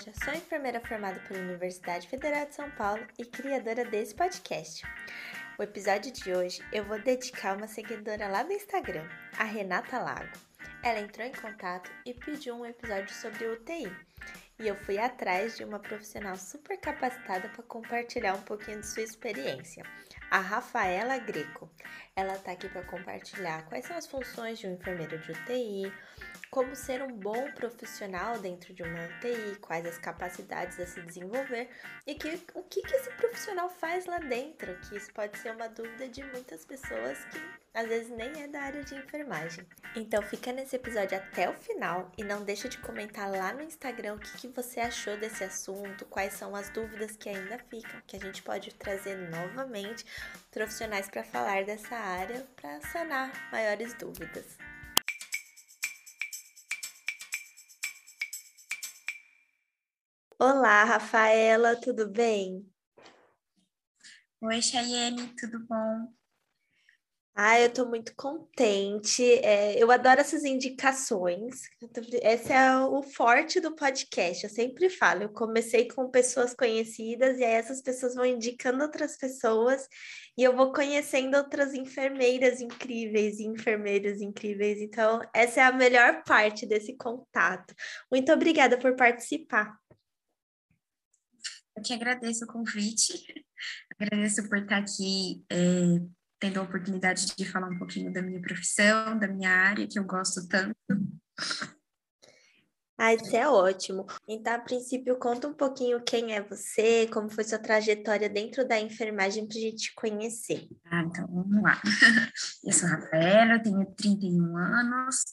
[0.00, 4.82] Sou enfermeira formada pela Universidade Federal de São Paulo e criadora desse podcast.
[5.58, 10.32] O episódio de hoje eu vou dedicar uma seguidora lá do Instagram, a Renata Lago.
[10.82, 13.94] Ela entrou em contato e pediu um episódio sobre UTI.
[14.58, 19.02] E eu fui atrás de uma profissional super capacitada para compartilhar um pouquinho de sua
[19.02, 19.84] experiência,
[20.30, 21.70] a Rafaela Greco.
[22.16, 25.92] Ela está aqui para compartilhar quais são as funções de um enfermeiro de UTI,
[26.52, 31.70] como ser um bom profissional dentro de uma UTI, quais as capacidades a se desenvolver
[32.06, 35.66] e que, o que, que esse profissional faz lá dentro, que isso pode ser uma
[35.70, 37.40] dúvida de muitas pessoas que
[37.72, 39.66] às vezes nem é da área de enfermagem.
[39.96, 44.16] Então fica nesse episódio até o final e não deixa de comentar lá no Instagram
[44.16, 48.14] o que, que você achou desse assunto, quais são as dúvidas que ainda ficam, que
[48.14, 50.04] a gente pode trazer novamente
[50.50, 54.58] profissionais para falar dessa área para sanar maiores dúvidas.
[60.44, 62.68] Olá, Rafaela, tudo bem?
[64.40, 66.12] Oi, Chayenne, tudo bom?
[67.32, 69.22] Ah, eu tô muito contente.
[69.22, 71.62] É, eu adoro essas indicações.
[72.20, 74.42] Esse é o forte do podcast.
[74.42, 75.22] Eu sempre falo.
[75.22, 79.86] Eu comecei com pessoas conhecidas e aí essas pessoas vão indicando outras pessoas
[80.36, 84.80] e eu vou conhecendo outras enfermeiras incríveis e enfermeiros incríveis.
[84.80, 87.72] Então, essa é a melhor parte desse contato.
[88.10, 89.80] Muito obrigada por participar.
[91.76, 93.12] Eu que agradeço o convite,
[93.98, 96.00] agradeço por estar aqui é,
[96.38, 100.04] tendo a oportunidade de falar um pouquinho da minha profissão, da minha área, que eu
[100.04, 100.76] gosto tanto.
[102.98, 104.06] Ah, isso é ótimo.
[104.28, 108.78] Então, a princípio, conta um pouquinho quem é você, como foi sua trajetória dentro da
[108.78, 110.68] enfermagem para a gente te conhecer.
[110.84, 111.80] Ah, então vamos lá.
[112.62, 115.24] Eu sou a Rafaela, tenho 31 anos.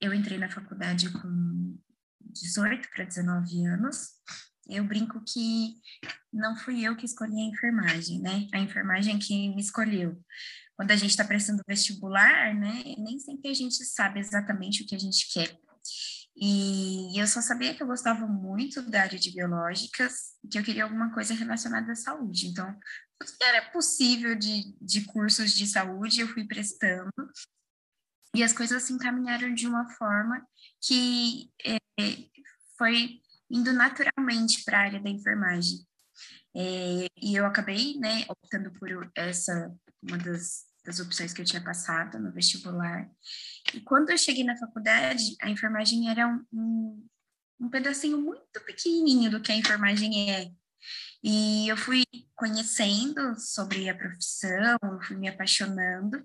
[0.00, 1.78] Eu entrei na faculdade com
[2.32, 4.10] 18 para 19 anos.
[4.68, 5.76] Eu brinco que
[6.32, 8.46] não fui eu que escolhi a enfermagem, né?
[8.52, 10.22] A enfermagem que me escolheu.
[10.76, 12.82] Quando a gente está prestando vestibular, né?
[12.98, 15.58] Nem sempre a gente sabe exatamente o que a gente quer.
[16.40, 20.84] E eu só sabia que eu gostava muito da área de biológicas, que eu queria
[20.84, 22.46] alguma coisa relacionada à saúde.
[22.46, 22.78] Então,
[23.18, 27.10] tudo que era possível de, de cursos de saúde, eu fui prestando.
[28.36, 30.46] E as coisas se encaminharam de uma forma
[30.80, 31.78] que é,
[32.76, 33.20] foi
[33.50, 35.86] indo naturalmente para a área da enfermagem.
[36.54, 41.62] É, e eu acabei, né, optando por essa, uma das, das opções que eu tinha
[41.62, 43.08] passado no vestibular.
[43.74, 47.06] E quando eu cheguei na faculdade, a enfermagem era um, um,
[47.60, 50.50] um pedacinho muito pequenininho do que a enfermagem é.
[51.22, 52.04] E eu fui
[52.34, 56.24] conhecendo sobre a profissão, fui me apaixonando.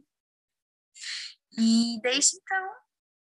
[1.58, 2.72] E desde então,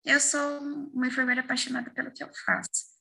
[0.05, 0.61] eu sou
[0.93, 2.99] uma enfermeira apaixonada pelo que eu faço.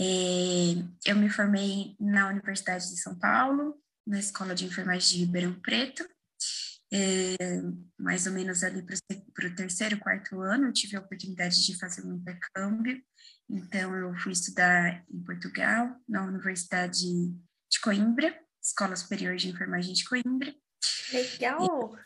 [0.00, 0.74] É,
[1.06, 6.06] eu me formei na Universidade de São Paulo, na Escola de Enfermagem de Ribeirão Preto,
[6.92, 7.36] é,
[7.98, 12.04] mais ou menos ali para o terceiro, quarto ano, eu tive a oportunidade de fazer
[12.06, 13.02] um intercâmbio,
[13.48, 20.04] então eu fui estudar em Portugal, na Universidade de Coimbra, Escola Superior de Enfermagem de
[20.04, 20.54] Coimbra.
[21.12, 21.96] Legal!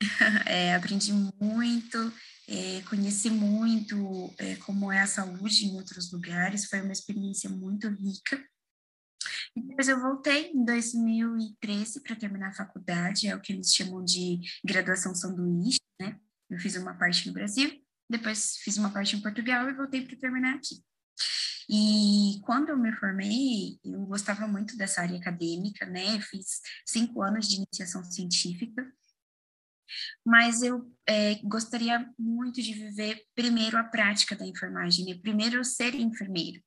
[0.46, 2.10] É, aprendi muito,
[2.50, 7.88] é, conheci muito é, como é a saúde em outros lugares, foi uma experiência muito
[7.88, 8.44] rica.
[9.54, 14.40] Depois eu voltei em 2013 para terminar a faculdade, é o que eles chamam de
[14.64, 16.18] graduação sanduíche, né?
[16.50, 17.70] Eu fiz uma parte no Brasil,
[18.08, 20.82] depois fiz uma parte em Portugal e voltei para terminar aqui.
[21.68, 26.16] E quando eu me formei, eu gostava muito dessa área acadêmica, né?
[26.16, 28.92] Eu fiz cinco anos de iniciação científica
[30.24, 35.18] mas eu é, gostaria muito de viver primeiro a prática da enfermagem, né?
[35.20, 36.60] primeiro ser enfermeiro.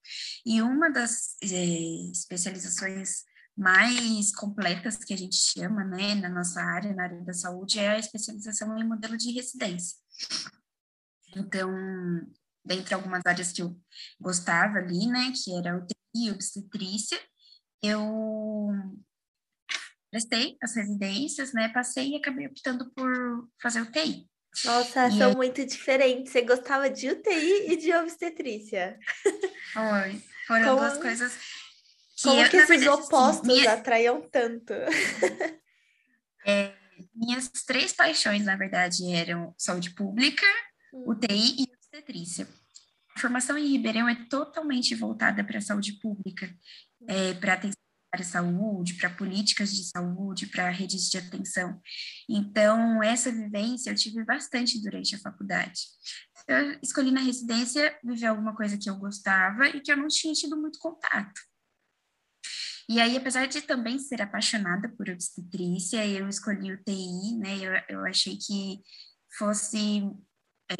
[0.45, 3.23] E uma das é, especializações
[3.55, 7.89] mais completas que a gente chama, né, na nossa área, na área da saúde, é
[7.89, 9.95] a especialização em modelo de residência.
[11.35, 11.71] Então,
[12.65, 13.79] dentre algumas áreas que eu
[14.19, 17.19] gostava ali, né, que era UTI e obstetrícia,
[17.81, 18.71] eu
[20.13, 21.69] prestei as residências, né?
[21.69, 24.29] Passei e acabei optando por fazer UTI.
[24.63, 25.35] Nossa, são eu...
[25.35, 26.31] muito diferentes.
[26.31, 28.99] Você gostava de UTI e de obstetrícia.
[29.73, 30.21] Foi.
[30.45, 30.79] Foram Como...
[30.81, 31.35] duas coisas.
[32.15, 33.73] Que Como eu, que esses verdade, assim, opostos assim, minha...
[33.73, 34.73] atraiam tanto?
[36.45, 36.73] É,
[37.15, 40.45] minhas três paixões, na verdade, eram saúde pública,
[40.93, 41.11] hum.
[41.11, 42.45] UTI e obstetrícia.
[43.15, 46.53] A formação em Ribeirão é totalmente voltada para a saúde pública,
[47.07, 47.82] é, para atenção
[48.13, 51.81] para saúde, para políticas de saúde, para redes de atenção.
[52.29, 55.81] Então, essa vivência eu tive bastante durante a faculdade.
[56.47, 60.31] eu escolhi na residência viver alguma coisa que eu gostava e que eu não tinha
[60.31, 61.41] tido muito contato.
[62.87, 67.57] E aí, apesar de também ser apaixonada por obstetrícia, eu escolhi o TI, né?
[67.57, 68.79] Eu, eu achei que
[69.39, 70.03] fosse
[70.69, 70.75] é,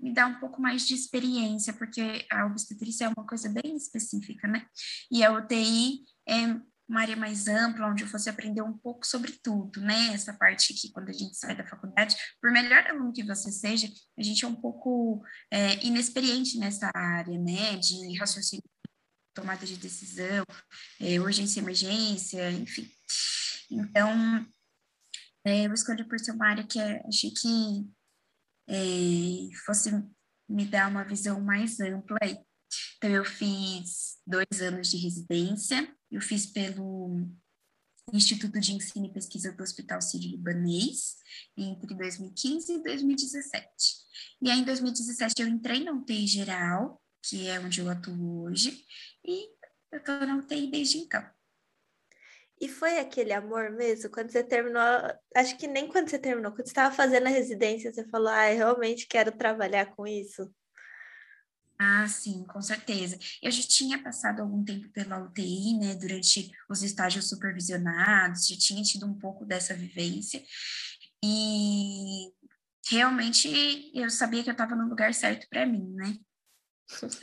[0.00, 4.48] me dar um pouco mais de experiência, porque a obstetrícia é uma coisa bem específica,
[4.48, 4.66] né?
[5.12, 9.32] E a UTI é uma área mais ampla, onde eu fosse aprender um pouco sobre
[9.42, 10.14] tudo, né?
[10.14, 13.88] Essa parte que quando a gente sai da faculdade, por melhor aluno que você seja,
[14.16, 17.76] a gente é um pouco é, inexperiente nessa área, né?
[17.76, 18.62] De raciocínio,
[19.34, 20.44] tomada de decisão,
[21.00, 22.88] é, urgência e emergência, enfim.
[23.70, 24.46] Então,
[25.44, 27.86] é, eu escolhi por ser uma área que é, achei que
[28.68, 29.90] é, fosse
[30.48, 32.38] me dar uma visão mais ampla aí.
[32.96, 37.28] Então, eu fiz dois anos de residência, eu fiz pelo
[38.12, 41.16] Instituto de Ensino e Pesquisa do Hospital Sírio-Libanês,
[41.56, 43.70] entre 2015 e 2017.
[44.40, 48.84] E aí, em 2017, eu entrei na UTI geral, que é onde eu atuo hoje,
[49.24, 49.48] e
[49.90, 51.24] eu estou na UTI desde então.
[52.60, 54.10] E foi aquele amor mesmo?
[54.10, 54.82] Quando você terminou,
[55.34, 58.46] acho que nem quando você terminou, quando você estava fazendo a residência, você falou, ah,
[58.46, 60.50] realmente quero trabalhar com isso.
[61.78, 63.18] Ah, sim, com certeza.
[63.42, 68.82] Eu já tinha passado algum tempo pela UTI, né, durante os estágios supervisionados, já tinha
[68.82, 70.42] tido um pouco dessa vivência,
[71.22, 72.32] e
[72.88, 73.48] realmente
[73.94, 76.16] eu sabia que eu estava no lugar certo para mim, né?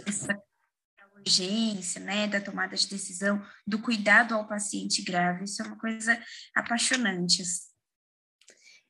[0.05, 0.39] Essa
[1.17, 6.21] urgência, né, da tomada de decisão, do cuidado ao paciente grave, isso é uma coisa
[6.55, 7.41] apaixonante.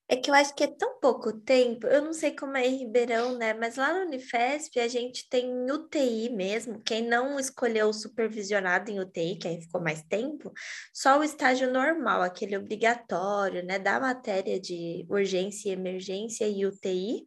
[0.10, 2.78] É que eu acho que é tão pouco tempo, eu não sei como é em
[2.78, 3.54] Ribeirão, né?
[3.54, 6.82] Mas lá no Unifesp a gente tem UTI mesmo.
[6.84, 10.52] Quem não escolheu o supervisionado em UTI, que aí ficou mais tempo,
[10.94, 13.80] só o estágio normal, aquele obrigatório, né?
[13.80, 17.26] Da matéria de urgência e emergência e UTI,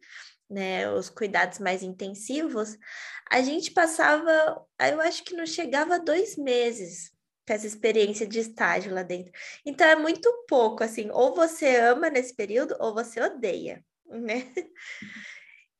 [0.49, 0.89] né?
[0.91, 2.77] Os cuidados mais intensivos.
[3.29, 4.31] A gente passava,
[4.79, 7.16] eu acho que não chegava a dois meses
[7.47, 9.31] com essa experiência de estágio lá dentro.
[9.65, 14.51] Então é muito pouco, assim, ou você ama nesse período ou você odeia, né?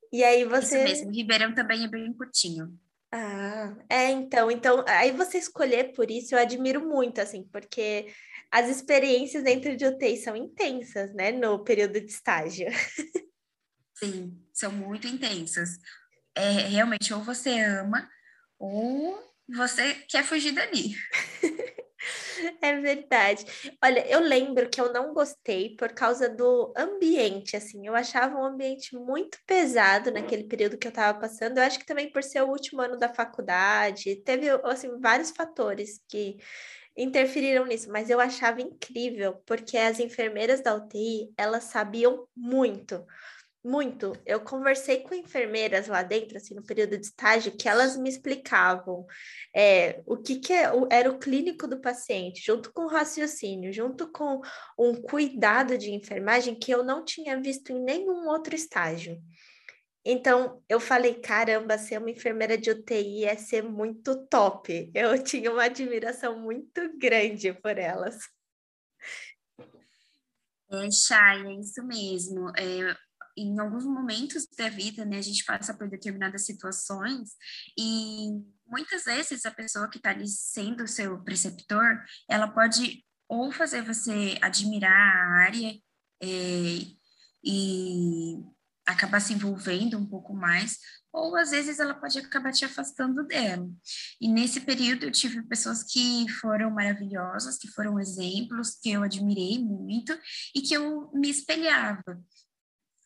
[0.09, 0.77] E aí você.
[0.77, 2.79] Isso mesmo, Ribeirão também é bem curtinho.
[3.11, 8.07] Ah, é, então, então, aí você escolher por isso, eu admiro muito, assim, porque
[8.49, 12.67] as experiências dentro de UTI são intensas, né, no período de estágio.
[13.95, 15.71] Sim, são muito intensas.
[16.33, 18.09] É, realmente, ou você ama,
[18.57, 19.17] ou
[19.55, 20.95] você quer fugir dali.
[22.61, 23.45] É verdade.
[23.83, 27.85] Olha, eu lembro que eu não gostei por causa do ambiente, assim.
[27.87, 31.57] Eu achava um ambiente muito pesado naquele período que eu estava passando.
[31.57, 35.99] Eu acho que também por ser o último ano da faculdade, teve, assim, vários fatores
[36.07, 36.37] que
[36.97, 43.05] interferiram nisso, mas eu achava incrível, porque as enfermeiras da UTI, elas sabiam muito
[43.63, 44.13] muito.
[44.25, 49.05] Eu conversei com enfermeiras lá dentro, assim, no período de estágio, que elas me explicavam
[49.55, 54.11] é, o que, que é, era o clínico do paciente, junto com o raciocínio, junto
[54.11, 54.41] com
[54.77, 59.21] um cuidado de enfermagem que eu não tinha visto em nenhum outro estágio.
[60.09, 64.89] Então, eu falei, caramba, ser uma enfermeira de UTI é ser muito top.
[64.95, 68.17] Eu tinha uma admiração muito grande por elas.
[70.71, 72.49] É, Chay, é isso mesmo.
[72.57, 72.95] É,
[73.37, 77.31] em alguns momentos da vida, né, a gente passa por determinadas situações
[77.77, 78.29] e
[78.65, 84.37] muitas vezes a pessoa que está ali sendo seu preceptor, ela pode ou fazer você
[84.41, 85.77] admirar a área
[86.21, 86.27] é,
[87.43, 88.43] e
[88.85, 90.77] acabar se envolvendo um pouco mais,
[91.11, 93.69] ou às vezes ela pode acabar te afastando dela.
[94.19, 99.59] E nesse período eu tive pessoas que foram maravilhosas, que foram exemplos, que eu admirei
[99.59, 100.17] muito
[100.55, 102.17] e que eu me espelhava.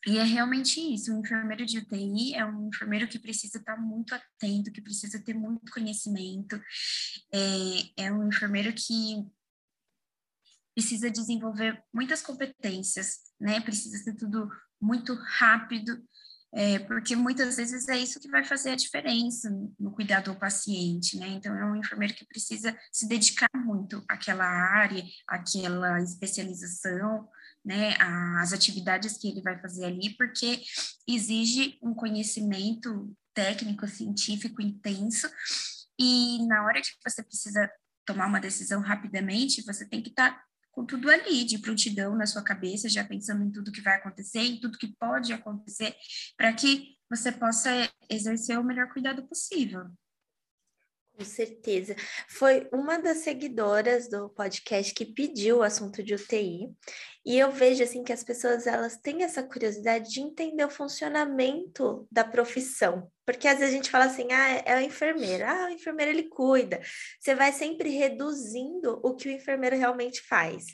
[0.06, 4.12] E é realmente isso, o enfermeiro de UTI é um enfermeiro que precisa estar muito
[4.14, 6.60] atento, que precisa ter muito conhecimento,
[7.32, 9.24] é, é um enfermeiro que
[10.74, 13.60] precisa desenvolver muitas competências, né?
[13.60, 16.02] Precisa ser tudo muito rápido,
[16.54, 21.16] é, porque muitas vezes é isso que vai fazer a diferença no cuidado ao paciente,
[21.18, 21.28] né?
[21.28, 27.28] Então, é um enfermeiro que precisa se dedicar muito àquela área, àquela especialização,
[27.64, 30.62] né, as atividades que ele vai fazer ali, porque
[31.06, 35.28] exige um conhecimento técnico, científico intenso,
[35.98, 37.70] e na hora que você precisa
[38.04, 42.26] tomar uma decisão rapidamente, você tem que estar tá com tudo ali, de prontidão na
[42.26, 45.94] sua cabeça, já pensando em tudo que vai acontecer, em tudo que pode acontecer,
[46.36, 47.70] para que você possa
[48.08, 49.84] exercer o melhor cuidado possível.
[51.14, 51.94] Com certeza.
[52.26, 56.74] Foi uma das seguidoras do podcast que pediu o assunto de UTI.
[57.24, 62.06] E eu vejo assim que as pessoas elas têm essa curiosidade de entender o funcionamento
[62.10, 63.10] da profissão.
[63.24, 65.44] Porque às vezes a gente fala assim: "Ah, é o enfermeiro.
[65.46, 66.80] Ah, o enfermeiro ele cuida".
[67.20, 70.64] Você vai sempre reduzindo o que o enfermeiro realmente faz.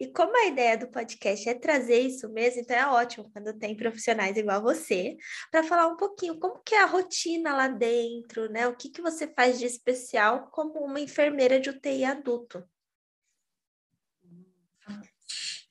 [0.00, 3.76] E como a ideia do podcast é trazer isso mesmo, então é ótimo quando tem
[3.76, 5.16] profissionais igual você,
[5.50, 8.66] para falar um pouquinho como que é a rotina lá dentro, né?
[8.66, 12.64] O que que você faz de especial como uma enfermeira de UTI adulto?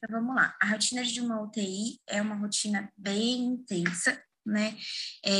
[0.01, 0.55] Então vamos lá.
[0.61, 4.77] A rotina de uma UTI é uma rotina bem intensa, né?
[5.25, 5.31] É,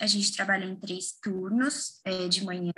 [0.00, 2.72] a gente trabalha em três turnos é, de manhã,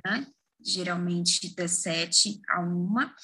[0.62, 3.14] geralmente das sete a uma,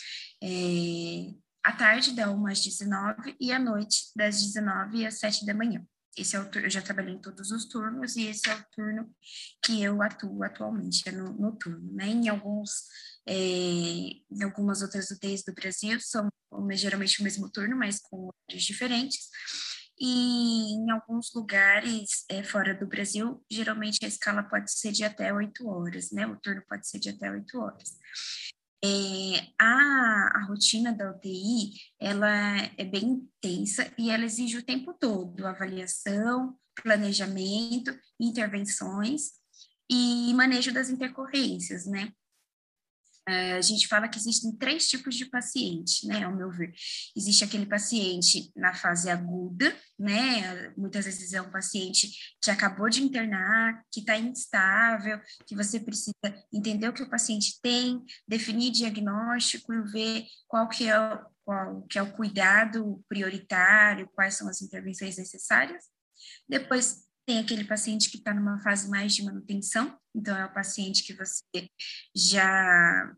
[0.42, 5.52] é, à tarde da uma às 19 e à noite das 19 às 7 da
[5.52, 5.84] manhã.
[6.16, 9.14] Esse é o eu já trabalhei em todos os turnos e esse é o turno
[9.62, 12.06] que eu atuo atualmente, é no, no turno, né?
[12.06, 12.70] Em alguns
[13.28, 16.28] é, em algumas outras UTIs do Brasil são
[16.72, 19.28] geralmente o mesmo turno, mas com horários diferentes.
[19.98, 25.32] E em alguns lugares é, fora do Brasil, geralmente a escala pode ser de até
[25.32, 26.26] oito horas, né?
[26.26, 27.96] O turno pode ser de até oito horas.
[28.84, 28.88] É,
[29.58, 35.46] a, a rotina da UTI, ela é bem intensa e ela exige o tempo todo
[35.46, 39.32] avaliação, planejamento, intervenções
[39.90, 42.12] e manejo das intercorrências, né?
[43.28, 46.72] Eh, a gente fala que existem três tipos de paciente, né, ao meu ver.
[47.16, 52.08] Existe aquele paciente na fase aguda, né, muitas vezes é um paciente
[52.40, 56.14] que acabou de internar, que está instável, que você precisa
[56.52, 61.82] entender o que o paciente tem, definir diagnóstico e ver qual que é o, qual
[61.90, 65.84] que é o cuidado prioritário, quais são as intervenções necessárias.
[66.48, 71.02] Depois tem aquele paciente que está numa fase mais de manutenção, então é o paciente
[71.02, 71.42] que você
[72.14, 73.14] já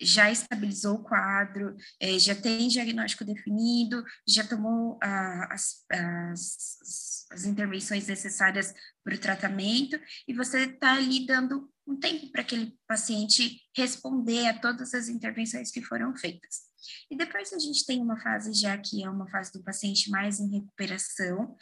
[0.00, 7.44] já estabilizou o quadro, é, já tem diagnóstico definido, já tomou ah, as, as, as
[7.44, 13.60] intervenções necessárias para o tratamento, e você está ali dando um tempo para aquele paciente
[13.74, 16.73] responder a todas as intervenções que foram feitas.
[17.10, 20.40] E depois a gente tem uma fase já que é uma fase do paciente mais
[20.40, 21.56] em recuperação,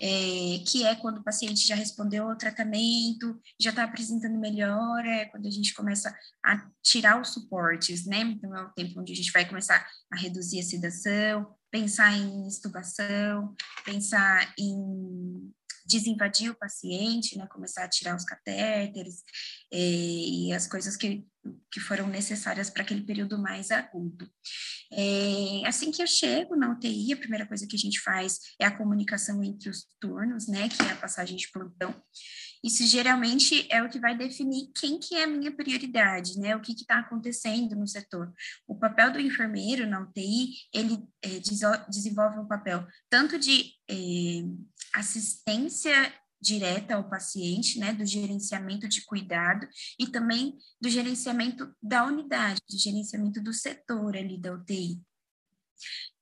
[0.00, 5.24] é, que é quando o paciente já respondeu ao tratamento, já está apresentando melhora, é
[5.26, 8.20] quando a gente começa a tirar os suportes, né?
[8.20, 12.46] Então é o tempo onde a gente vai começar a reduzir a sedação, pensar em
[12.46, 13.54] extubação,
[13.84, 15.52] pensar em
[15.84, 19.22] desinvadir o paciente, né, começar a tirar os catéteres
[19.72, 21.26] é, e as coisas que,
[21.70, 24.28] que foram necessárias para aquele período mais agudo.
[24.92, 28.66] É, assim que eu chego na UTI, a primeira coisa que a gente faz é
[28.66, 31.94] a comunicação entre os turnos, né, que é a passagem de plantão.
[32.64, 36.56] Isso geralmente é o que vai definir quem que é a minha prioridade, né?
[36.56, 38.32] O que está acontecendo no setor.
[38.66, 41.38] O papel do enfermeiro na UTI, ele é,
[41.90, 43.94] desenvolve um papel tanto de é,
[44.94, 49.66] assistência direta ao paciente, né, do gerenciamento de cuidado
[49.98, 55.00] e também do gerenciamento da unidade, do gerenciamento do setor ali da UTI.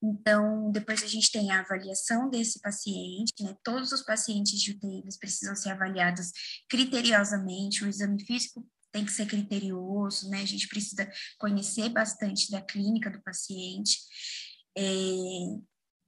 [0.02, 3.56] Então, depois a gente tem a avaliação desse paciente, né?
[3.62, 6.32] Todos os pacientes de UTI precisam ser avaliados
[6.68, 10.42] criteriosamente, o exame físico tem que ser criterioso, né?
[10.42, 13.98] A gente precisa conhecer bastante da clínica do paciente.
[14.76, 14.82] É...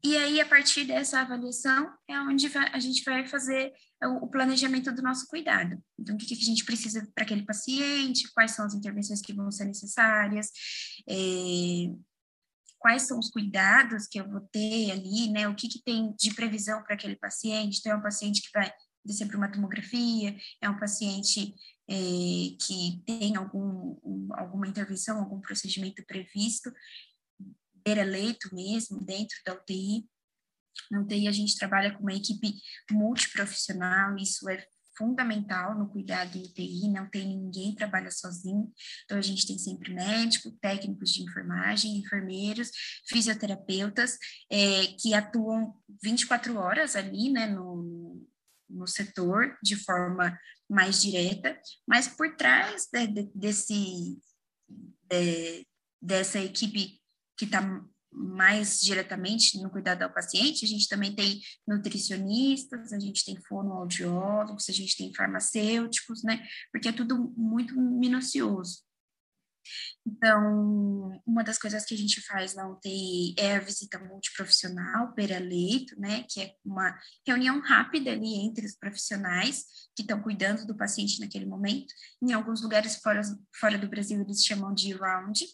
[0.04, 3.72] E aí, a partir dessa avaliação, é onde a gente vai fazer
[4.20, 5.82] o planejamento do nosso cuidado.
[5.98, 9.50] Então, o que, a gente precisa para aquele paciente, quais são as intervenções que vão
[9.50, 10.50] ser necessárias,
[11.08, 11.14] é,
[12.78, 15.48] quais são os cuidados que eu vou ter ali, né?
[15.48, 17.78] O que, que tem de previsão para aquele paciente.
[17.78, 18.70] Então, é um paciente que vai
[19.02, 21.54] descer para uma tomografia, é um paciente
[21.88, 21.94] é,
[22.60, 26.70] que tem algum, um, alguma intervenção, algum procedimento previsto,
[27.84, 30.04] beira-leito mesmo, dentro da UTI.
[30.90, 32.54] Na UTI a gente trabalha com uma equipe
[32.90, 38.72] multiprofissional, isso é fundamental no cuidado em UTI, não tem ninguém que trabalha sozinho,
[39.04, 42.70] então a gente tem sempre médico, técnicos de enfermagem, enfermeiros,
[43.08, 44.16] fisioterapeutas,
[44.50, 48.24] é, que atuam 24 horas ali, né, no,
[48.68, 50.38] no setor, de forma
[50.68, 54.18] mais direta, mas por trás de, de, desse,
[55.10, 55.66] de,
[56.00, 57.00] dessa equipe
[57.36, 57.60] que está
[58.14, 64.68] mais diretamente no cuidado ao paciente, a gente também tem nutricionistas, a gente tem fonoaudiólogos,
[64.68, 66.46] a gente tem farmacêuticos, né?
[66.70, 68.82] Porque é tudo muito minucioso.
[70.06, 75.98] Então, uma das coisas que a gente faz na UTI é a visita multiprofissional, pera-leito,
[75.98, 76.24] né?
[76.28, 79.64] Que é uma reunião rápida ali entre os profissionais
[79.96, 81.92] que estão cuidando do paciente naquele momento.
[82.22, 83.22] Em alguns lugares fora,
[83.58, 85.44] fora do Brasil, eles chamam de round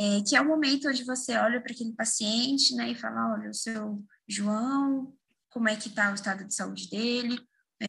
[0.00, 3.50] é, que é o momento onde você olha para aquele paciente, né, e fala, olha,
[3.50, 5.14] o seu João,
[5.50, 7.40] como é que está o estado de saúde dele,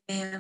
[0.10, 0.40] é,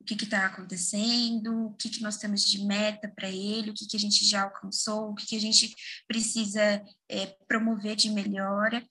[0.00, 3.86] o que está acontecendo, o que, que nós temos de meta para ele, o que,
[3.86, 5.74] que a gente já alcançou, o que, que a gente
[6.08, 8.84] precisa é, promover de melhora.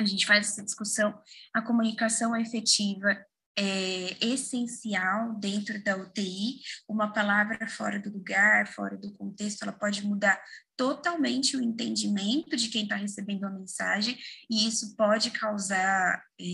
[0.00, 1.14] A gente faz essa discussão.
[1.52, 3.24] A comunicação efetiva
[3.56, 6.60] é essencial dentro da UTI.
[6.88, 10.40] Uma palavra fora do lugar, fora do contexto, ela pode mudar
[10.76, 14.18] totalmente o entendimento de quem está recebendo a mensagem,
[14.50, 16.44] e isso pode causar é,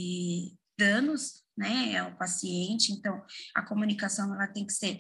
[0.79, 2.93] danos né, ao paciente.
[2.93, 3.23] Então,
[3.55, 4.99] a comunicação ela tem que ser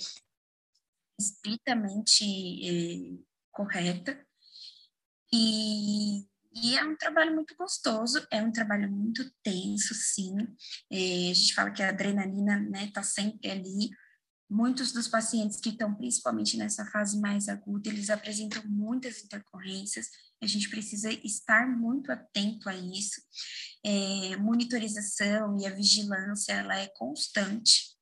[1.18, 2.24] estritamente
[2.64, 3.18] é,
[3.52, 4.26] correta.
[5.32, 10.36] E e é um trabalho muito gostoso, é um trabalho muito tenso, sim.
[10.90, 13.90] É, a gente fala que a adrenalina está né, tá sempre ali.
[14.48, 20.08] Muitos dos pacientes que estão principalmente nessa fase mais aguda, eles apresentam muitas intercorrências.
[20.42, 23.20] A gente precisa estar muito atento a isso.
[23.84, 27.96] É, monitorização e a vigilância, ela é constante.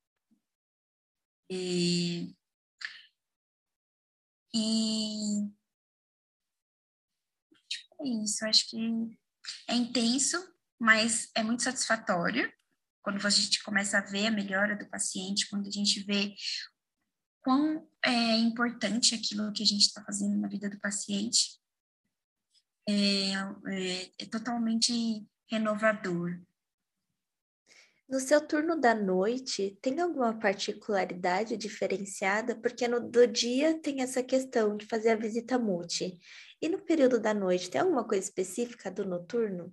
[1.51, 2.35] E
[8.01, 8.77] é isso, acho que
[9.69, 10.37] é intenso,
[10.79, 12.53] mas é muito satisfatório
[13.03, 16.35] quando a gente começa a ver a melhora do paciente, quando a gente vê
[17.41, 21.59] quão é importante aquilo que a gente está fazendo na vida do paciente,
[22.87, 23.33] é,
[23.73, 26.39] é, é totalmente renovador.
[28.09, 32.59] No seu turno da noite, tem alguma particularidade diferenciada?
[32.59, 36.19] Porque no do dia tem essa questão de fazer a visita multi.
[36.61, 39.71] E no período da noite, tem alguma coisa específica do noturno?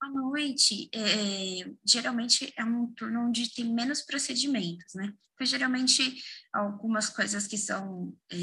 [0.00, 5.14] À noite, é, geralmente é um turno onde tem menos procedimentos, né?
[5.30, 6.20] Porque geralmente
[6.52, 8.36] algumas coisas que são é,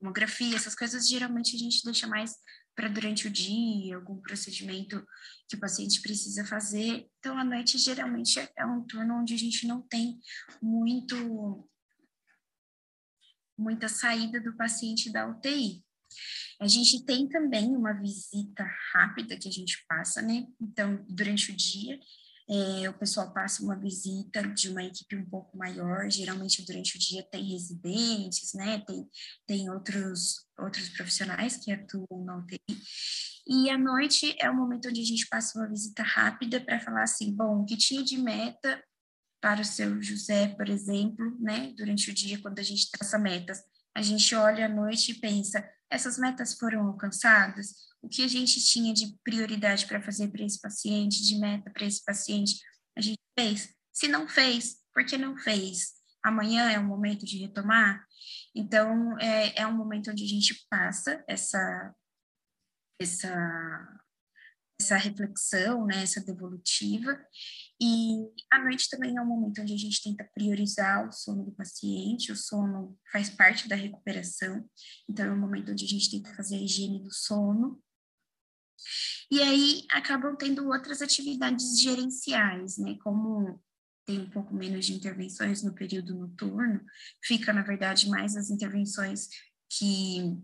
[0.00, 2.34] tomografia, essas coisas, geralmente a gente deixa mais
[2.80, 5.06] para durante o dia, algum procedimento
[5.46, 7.06] que o paciente precisa fazer.
[7.18, 10.18] Então, à noite, geralmente é um turno onde a gente não tem
[10.62, 11.68] muito
[13.58, 15.84] muita saída do paciente da UTI.
[16.58, 20.46] A gente tem também uma visita rápida que a gente passa, né?
[20.58, 22.00] Então, durante o dia,
[22.50, 26.98] é, o pessoal passa uma visita de uma equipe um pouco maior, geralmente durante o
[26.98, 28.82] dia tem residentes, né?
[28.84, 29.08] Tem,
[29.46, 32.60] tem outros, outros profissionais que atuam na UTI.
[33.46, 37.04] E à noite é o momento onde a gente passa uma visita rápida para falar
[37.04, 38.82] assim, bom, o que tinha de meta
[39.40, 41.72] para o seu José, por exemplo, né?
[41.76, 43.62] Durante o dia, quando a gente traça metas,
[43.94, 47.74] a gente olha à noite e pensa: essas metas foram alcançadas?
[48.02, 51.84] O que a gente tinha de prioridade para fazer para esse paciente, de meta para
[51.84, 52.60] esse paciente,
[52.96, 53.74] a gente fez?
[53.92, 55.92] Se não fez, por que não fez?
[56.22, 58.04] Amanhã é um momento de retomar?
[58.54, 61.94] Então, é, é um momento onde a gente passa essa,
[63.00, 64.00] essa
[64.80, 67.18] essa reflexão, né, essa devolutiva.
[67.82, 71.52] E à noite também é um momento onde a gente tenta priorizar o sono do
[71.52, 74.68] paciente, o sono faz parte da recuperação,
[75.08, 77.82] então é um momento onde a gente tenta fazer a higiene do sono.
[79.30, 83.62] E aí acabam tendo outras atividades gerenciais, né, como
[84.04, 86.84] tem um pouco menos de intervenções no período noturno,
[87.22, 89.28] fica, na verdade, mais as intervenções
[89.70, 90.36] que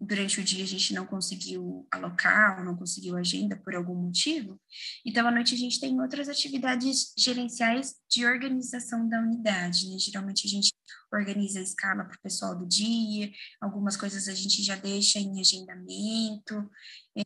[0.00, 4.60] durante o dia a gente não conseguiu alocar não conseguiu agenda por algum motivo.
[5.04, 9.98] Então, à noite a gente tem outras atividades gerenciais de organização da unidade, né?
[9.98, 10.72] Geralmente a gente
[11.12, 13.30] organiza a escala para o pessoal do dia,
[13.60, 16.70] algumas coisas a gente já deixa em agendamento,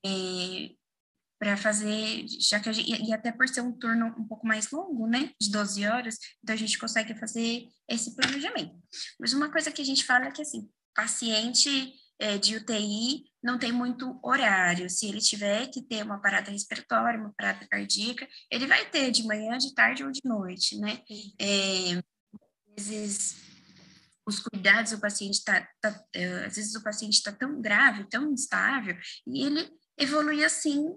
[0.04, 0.70] é,
[1.38, 5.08] para fazer, já que gente, e até por ser um turno um pouco mais longo,
[5.08, 8.80] né, de 12 horas, então a gente consegue fazer esse planejamento.
[9.18, 13.58] Mas uma coisa que a gente fala é que, assim, paciente é, de UTI não
[13.58, 14.88] tem muito horário.
[14.88, 19.24] Se ele tiver que ter uma parada respiratória, uma parada cardíaca, ele vai ter de
[19.24, 21.02] manhã, de tarde ou de noite, né?
[21.40, 22.00] É,
[22.78, 23.37] às vezes
[24.24, 28.32] os cuidados do paciente está, tá, é, às vezes o paciente está tão grave, tão
[28.32, 30.96] instável, e ele evolui assim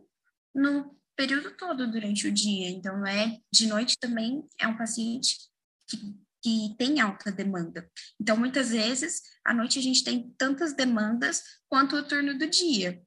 [0.54, 2.70] no período todo durante o dia.
[2.70, 5.38] Então, é de noite também é um paciente
[5.88, 5.98] que
[6.46, 7.90] que tem alta demanda.
[8.22, 13.02] Então, muitas vezes, à noite a gente tem tantas demandas quanto o turno do dia,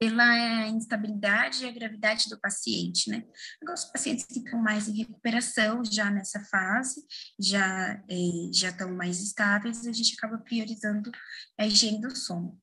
[0.00, 3.22] pela instabilidade e a gravidade do paciente, né?
[3.60, 7.04] Agora, os pacientes que estão mais em recuperação, já nessa fase,
[7.38, 11.12] já, é, já estão mais estáveis, a gente acaba priorizando
[11.58, 12.48] a higiene do sono.
[12.48, 12.58] O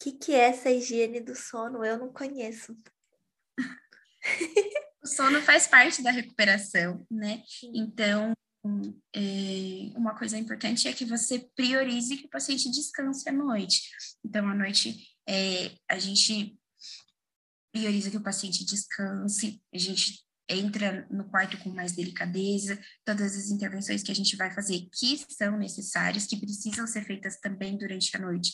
[0.00, 1.84] que, que é essa higiene do sono?
[1.84, 2.74] Eu não conheço.
[5.04, 7.42] o sono faz parte da recuperação, né?
[7.74, 8.32] Então,
[9.14, 13.90] é, uma coisa importante é que você priorize que o paciente descanse à noite.
[14.24, 16.58] Então, à noite, é, a gente
[17.72, 23.50] prioriza que o paciente descanse, a gente entra no quarto com mais delicadeza, todas as
[23.50, 28.14] intervenções que a gente vai fazer que são necessárias, que precisam ser feitas também durante
[28.16, 28.52] a noite,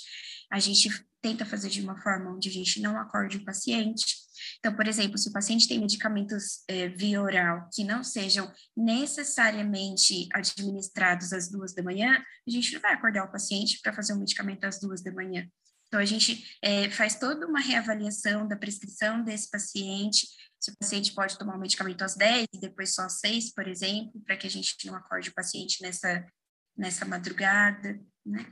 [0.53, 0.91] a gente
[1.23, 4.26] tenta fazer de uma forma onde a gente não acorde o paciente.
[4.59, 10.29] Então, por exemplo, se o paciente tem medicamentos é, via oral que não sejam necessariamente
[10.33, 14.19] administrados às duas da manhã, a gente não vai acordar o paciente para fazer o
[14.19, 15.47] medicamento às duas da manhã.
[15.89, 20.27] Então, a gente é, faz toda uma reavaliação da prescrição desse paciente,
[20.59, 23.69] se o paciente pode tomar o medicamento às 10 e depois só às 6, por
[23.69, 26.27] exemplo, para que a gente não acorde o paciente nessa,
[26.77, 28.45] nessa madrugada, né?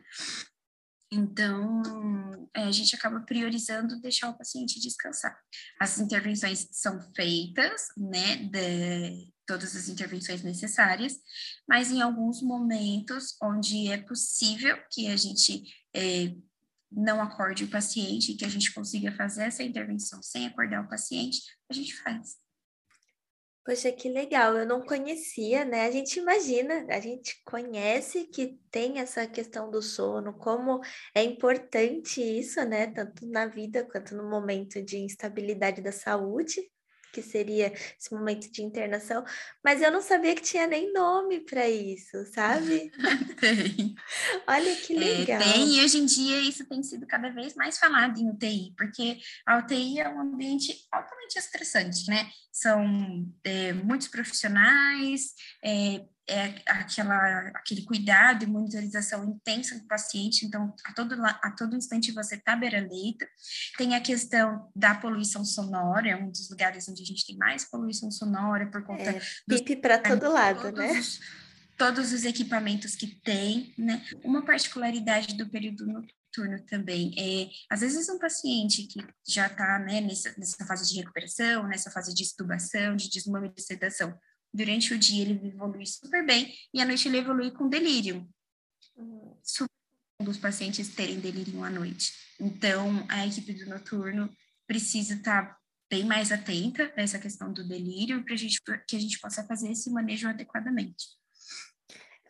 [1.10, 5.36] Então, a gente acaba priorizando deixar o paciente descansar.
[5.80, 11.18] As intervenções são feitas, né, de todas as intervenções necessárias,
[11.68, 15.62] mas em alguns momentos onde é possível que a gente
[15.94, 16.34] é,
[16.90, 21.40] não acorde o paciente, que a gente consiga fazer essa intervenção sem acordar o paciente,
[21.70, 22.43] a gente faz.
[23.64, 25.86] Poxa, que legal, eu não conhecia, né?
[25.86, 30.80] A gente imagina, a gente conhece que tem essa questão do sono, como
[31.14, 32.88] é importante isso, né?
[32.88, 36.60] Tanto na vida quanto no momento de instabilidade da saúde,
[37.14, 39.24] que seria esse momento de internação,
[39.64, 42.90] mas eu não sabia que tinha nem nome para isso, sabe?
[43.40, 43.94] tem.
[44.46, 45.40] Olha que legal.
[45.40, 48.74] É, tem, e hoje em dia isso tem sido cada vez mais falado em UTI,
[48.76, 52.28] porque a UTI é um ambiente altamente estressante, né?
[52.50, 52.84] São
[53.44, 60.92] é, muitos profissionais, é, é aquela, aquele cuidado e monitorização intensa do paciente, então a
[60.92, 63.26] todo, a todo instante você está beira-leito.
[63.76, 67.64] Tem a questão da poluição sonora, é um dos lugares onde a gente tem mais
[67.64, 69.02] poluição sonora por conta...
[69.02, 70.92] É, pipe para todo lado, né?
[70.92, 71.20] Os,
[71.76, 74.02] todos os equipamentos que tem, né?
[74.22, 76.14] Uma particularidade do período noturno
[76.66, 81.68] também é, às vezes um paciente que já está né, nessa, nessa fase de recuperação,
[81.68, 84.18] nessa fase de estubação, de desmame de sedação,
[84.54, 88.26] durante o dia ele evolui super bem e à noite ele evolui com delírio.
[88.96, 89.36] Uhum.
[90.22, 92.12] Dos pacientes terem delírio à noite.
[92.40, 94.30] Então, a equipe do noturno
[94.66, 95.58] precisa estar tá
[95.90, 100.28] bem mais atenta nessa questão do delírio para que a gente possa fazer esse manejo
[100.28, 101.06] adequadamente.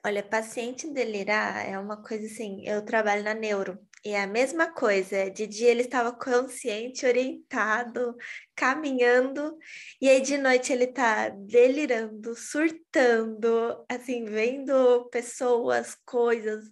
[0.04, 5.30] Olha, paciente delirar é uma coisa assim, eu trabalho na neuro, é a mesma coisa,
[5.30, 8.14] de dia ele estava consciente, orientado,
[8.54, 9.56] caminhando,
[10.00, 16.70] e aí de noite ele está delirando, surtando, assim, vendo pessoas, coisas,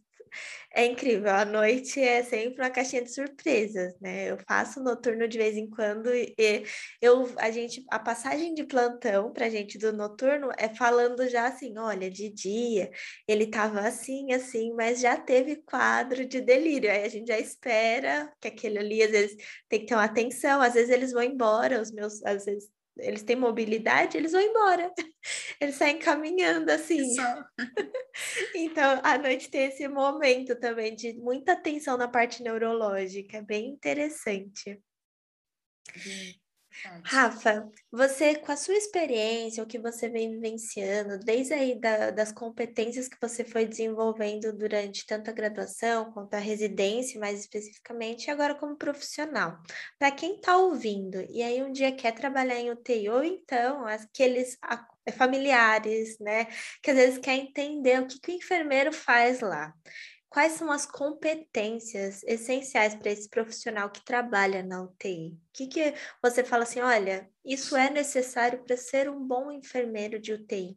[0.74, 4.30] é incrível, a noite é sempre uma caixinha de surpresas, né?
[4.30, 6.34] Eu faço noturno de vez em quando e
[7.00, 11.76] eu, a gente, a passagem de plantão pra gente do noturno é falando já assim,
[11.78, 12.90] olha, de dia
[13.28, 16.90] ele tava assim, assim, mas já teve quadro de delírio.
[16.90, 19.36] Aí a gente já espera que aquele ali, às vezes,
[19.68, 23.22] tem que ter uma atenção, às vezes eles vão embora, os meus, às vezes eles
[23.22, 24.92] têm mobilidade, eles vão embora.
[25.60, 27.14] Eles saem caminhando assim.
[28.56, 33.68] então, à noite tem esse momento também de muita atenção na parte neurológica, é bem
[33.68, 34.82] interessante.
[37.04, 42.32] Rafa, você, com a sua experiência, o que você vem vivenciando, desde aí da, das
[42.32, 48.30] competências que você foi desenvolvendo durante tanto a graduação quanto a residência, mais especificamente, e
[48.30, 49.58] agora como profissional,
[49.98, 54.58] para quem está ouvindo e aí um dia quer trabalhar em UTI, ou então aqueles
[55.16, 56.46] familiares, né,
[56.82, 59.74] que às vezes quer entender o que, que o enfermeiro faz lá
[60.32, 65.32] quais são as competências essenciais para esse profissional que trabalha na UTI?
[65.32, 70.18] O que, que você fala assim, olha, isso é necessário para ser um bom enfermeiro
[70.18, 70.74] de UTI?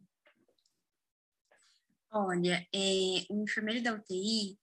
[2.12, 4.58] Olha, é, o enfermeiro da UTI,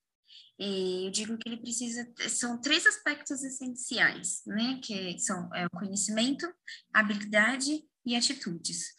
[0.59, 5.69] é, eu digo que ele precisa, são três aspectos essenciais, né, que são é, o
[5.71, 6.45] conhecimento,
[6.93, 8.93] habilidade e atitudes.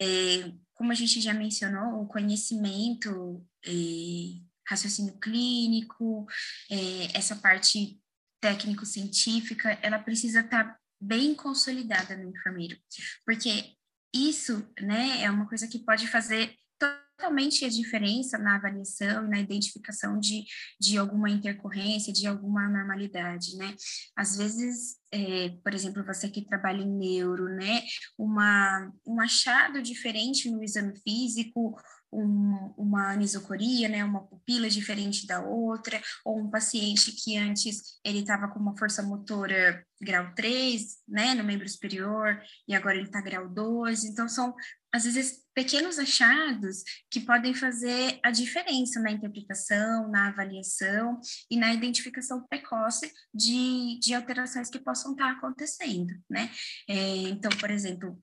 [0.00, 6.26] É, como a gente já mencionou, o conhecimento é, raciocínio clínico,
[6.70, 7.98] é, essa parte
[8.40, 12.76] técnico-científica, ela precisa estar tá bem consolidada no enfermeiro,
[13.24, 13.74] porque
[14.14, 19.40] isso, né, é uma coisa que pode fazer totalmente a diferença na avaliação e na
[19.40, 20.44] identificação de,
[20.80, 23.74] de alguma intercorrência, de alguma anormalidade, né?
[24.16, 27.82] Às vezes, é, por exemplo, você que trabalha em neuro, né?
[28.16, 31.76] Uma, um achado diferente no exame físico
[32.12, 38.20] um, uma anisocoria, né, uma pupila diferente da outra, ou um paciente que antes ele
[38.20, 43.20] estava com uma força motora grau 3, né, no membro superior, e agora ele está
[43.20, 44.54] grau 2, então são,
[44.92, 51.74] às vezes, pequenos achados que podem fazer a diferença na interpretação, na avaliação e na
[51.74, 56.50] identificação precoce de, de alterações que possam estar acontecendo, né,
[56.88, 58.16] é, então, por exemplo,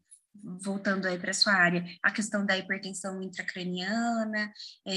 [0.43, 4.51] voltando aí para sua área, a questão da hipertensão intracraniana,
[4.85, 4.93] é,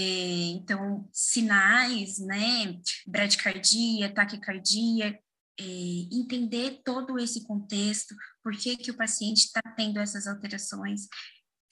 [0.52, 5.18] então, sinais, né, bradicardia, taquicardia,
[5.60, 5.64] é,
[6.12, 11.08] entender todo esse contexto, por que, que o paciente está tendo essas alterações,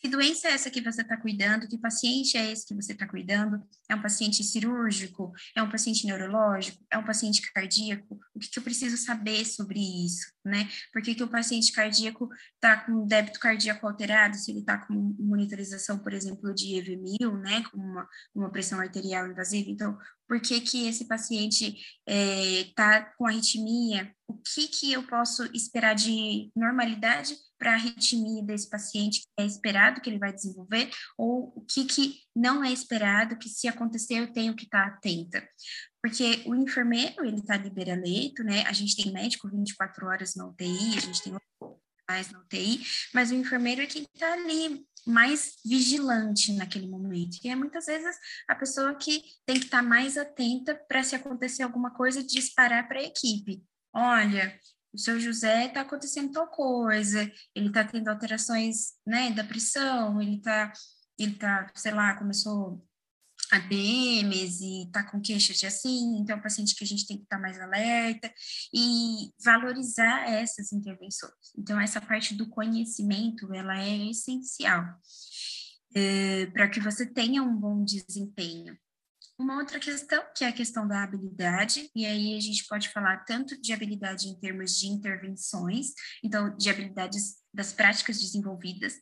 [0.06, 1.66] que doença é essa que você está cuidando?
[1.66, 3.60] Que paciente é esse que você está cuidando?
[3.88, 5.32] É um paciente cirúrgico?
[5.54, 6.78] É um paciente neurológico?
[6.88, 8.16] É um paciente cardíaco?
[8.32, 10.68] O que, que eu preciso saber sobre isso, né?
[10.92, 14.36] Por que, que o paciente cardíaco está com débito cardíaco alterado?
[14.36, 17.64] Se ele está com monitorização, por exemplo, de EV1000, né?
[17.72, 19.70] Com uma, uma pressão arterial invasiva.
[19.70, 24.14] Então, por que, que esse paciente está é, com arritmia?
[24.28, 29.46] O que, que eu posso esperar de normalidade para a arritmia desse paciente que é
[29.46, 34.14] esperado que ele vai desenvolver, ou o que, que não é esperado, que se acontecer
[34.14, 35.46] eu tenho que estar tá atenta.
[36.02, 38.62] Porque o enfermeiro, ele está libera-leito, né?
[38.66, 41.32] A gente tem médico 24 horas na UTI, a gente tem
[42.08, 42.80] mais na UTI,
[43.12, 47.38] mas o enfermeiro é quem está ali mais vigilante naquele momento.
[47.42, 48.16] E é muitas vezes
[48.48, 52.88] a pessoa que tem que estar tá mais atenta para se acontecer alguma coisa disparar
[52.88, 53.62] para a equipe.
[53.94, 54.58] Olha,
[54.96, 60.36] o seu José está acontecendo tal coisa, ele está tendo alterações, né, da pressão, ele
[60.36, 60.72] está,
[61.18, 62.82] ele tá, sei lá, começou
[63.52, 67.06] a DMs e está com queixas de assim, então é um paciente que a gente
[67.06, 68.32] tem que estar tá mais alerta
[68.74, 71.32] e valorizar essas intervenções.
[71.56, 74.82] Então, essa parte do conhecimento, ela é essencial
[75.94, 78.76] é, para que você tenha um bom desempenho.
[79.38, 83.18] Uma outra questão, que é a questão da habilidade, e aí a gente pode falar
[83.24, 85.88] tanto de habilidade em termos de intervenções,
[86.24, 88.94] então, de habilidades das práticas desenvolvidas.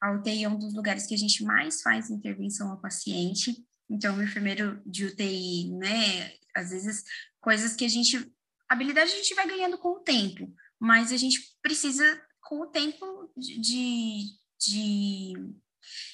[0.00, 3.54] A UTI é um dos lugares que a gente mais faz intervenção ao paciente,
[3.90, 7.04] então, o enfermeiro de UTI, né, às vezes,
[7.38, 8.32] coisas que a gente.
[8.66, 10.50] Habilidade a gente vai ganhando com o tempo,
[10.80, 12.02] mas a gente precisa,
[12.40, 14.24] com o tempo, de,
[14.58, 15.34] de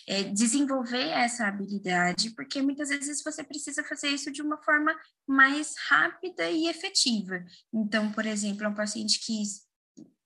[0.07, 4.95] é, desenvolver essa habilidade, porque muitas vezes você precisa fazer isso de uma forma
[5.27, 7.45] mais rápida e efetiva.
[7.73, 9.43] Então, por exemplo, um paciente que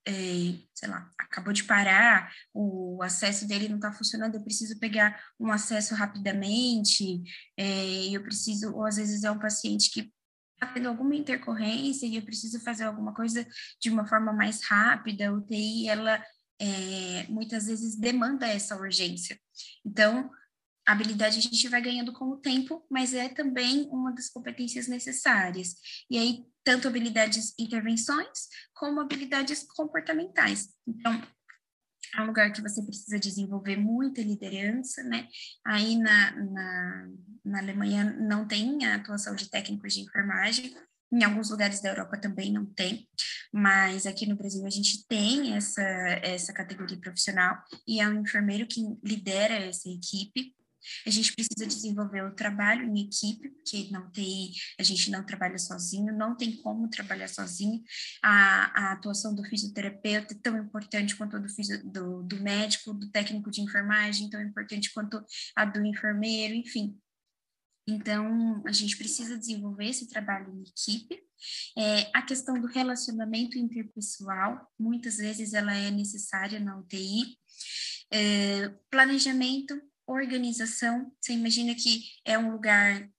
[0.05, 0.11] é,
[0.73, 5.51] sei lá, acabou de parar, o acesso dele não está funcionando, eu preciso pegar um
[5.51, 7.23] acesso rapidamente,
[7.57, 10.11] é, eu preciso, ou às vezes é um paciente que
[10.53, 13.45] está tendo alguma intercorrência e eu preciso fazer alguma coisa
[13.79, 16.23] de uma forma mais rápida, a UTI, ela
[16.59, 19.39] é, muitas vezes demanda essa urgência.
[19.85, 20.29] Então,
[20.87, 24.87] a habilidade a gente vai ganhando com o tempo, mas é também uma das competências
[24.87, 25.75] necessárias.
[26.09, 30.69] E aí, tanto habilidades intervenções, como habilidades comportamentais.
[30.87, 31.21] Então,
[32.15, 35.27] é um lugar que você precisa desenvolver muita liderança, né?
[35.65, 37.07] Aí na, na,
[37.45, 40.75] na Alemanha não tem a atuação de técnicos de enfermagem,
[41.13, 43.07] em alguns lugares da Europa também não tem,
[43.51, 45.83] mas aqui no Brasil a gente tem essa,
[46.23, 47.55] essa categoria profissional
[47.87, 50.55] e é um enfermeiro que lidera essa equipe.
[51.05, 55.57] A gente precisa desenvolver o trabalho em equipe, porque não tem, a gente não trabalha
[55.57, 57.81] sozinho, não tem como trabalhar sozinho.
[58.21, 61.47] A, a atuação do fisioterapeuta é tão importante quanto a do,
[61.85, 65.23] do, do médico, do técnico de enfermagem, tão importante quanto
[65.55, 66.99] a do enfermeiro, enfim.
[67.87, 71.21] Então, a gente precisa desenvolver esse trabalho em equipe.
[71.77, 77.37] É, a questão do relacionamento interpessoal, muitas vezes ela é necessária na UTI.
[78.11, 79.75] É, planejamento
[80.07, 81.11] organização.
[81.19, 83.09] Você imagina que é um lugar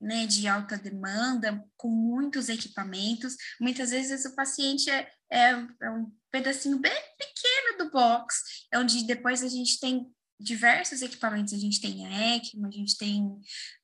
[0.00, 3.36] né, de alta demanda, com muitos equipamentos.
[3.60, 5.50] Muitas vezes o paciente é, é,
[5.82, 11.52] é um pedacinho bem pequeno do box, onde depois a gente tem diversos equipamentos.
[11.54, 13.22] A gente tem a ECMO, a gente tem,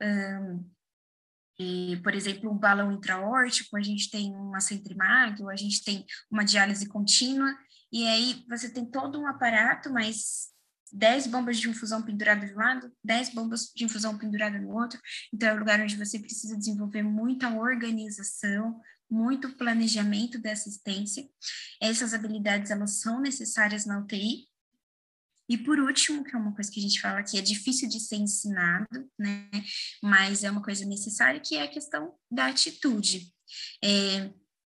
[0.03, 0.71] um,
[1.59, 6.45] e, por exemplo, um balão intraórtico, a gente tem uma centrimago, a gente tem uma
[6.45, 7.53] diálise contínua,
[7.93, 10.49] e aí você tem todo um aparato, mas
[10.93, 15.01] 10 bombas de infusão penduradas de um lado, 10 bombas de infusão penduradas no outro.
[15.33, 21.29] Então, é um lugar onde você precisa desenvolver muita organização, muito planejamento da assistência.
[21.81, 24.48] Essas habilidades, elas são necessárias na UTI.
[25.49, 28.01] E por último, que é uma coisa que a gente fala que é difícil de
[28.01, 29.49] ser ensinado, né?
[30.03, 33.33] Mas é uma coisa necessária, que é a questão da atitude.
[33.83, 34.31] É,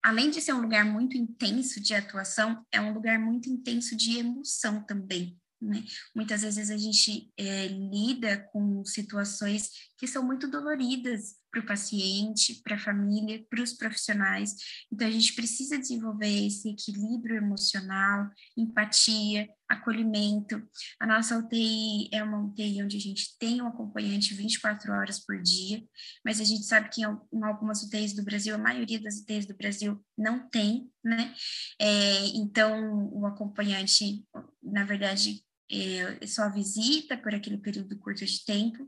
[0.04, 4.18] além de ser um lugar muito intenso de atuação, é um lugar muito intenso de
[4.18, 5.84] emoção também né?
[6.16, 12.62] Muitas vezes a gente é, lida com situações que são muito doloridas para o paciente,
[12.64, 14.56] para a família, para os profissionais.
[14.92, 20.62] Então, a gente precisa desenvolver esse equilíbrio emocional, empatia, acolhimento.
[21.00, 25.42] A nossa UTI é uma UTI onde a gente tem um acompanhante 24 horas por
[25.42, 25.84] dia,
[26.26, 29.56] mas a gente sabe que em algumas UTIs do Brasil, a maioria das UTIs do
[29.56, 31.34] Brasil não tem, né?
[31.80, 34.26] É, então, o acompanhante,
[34.62, 38.88] na verdade, é, só visita por aquele período curto de tempo.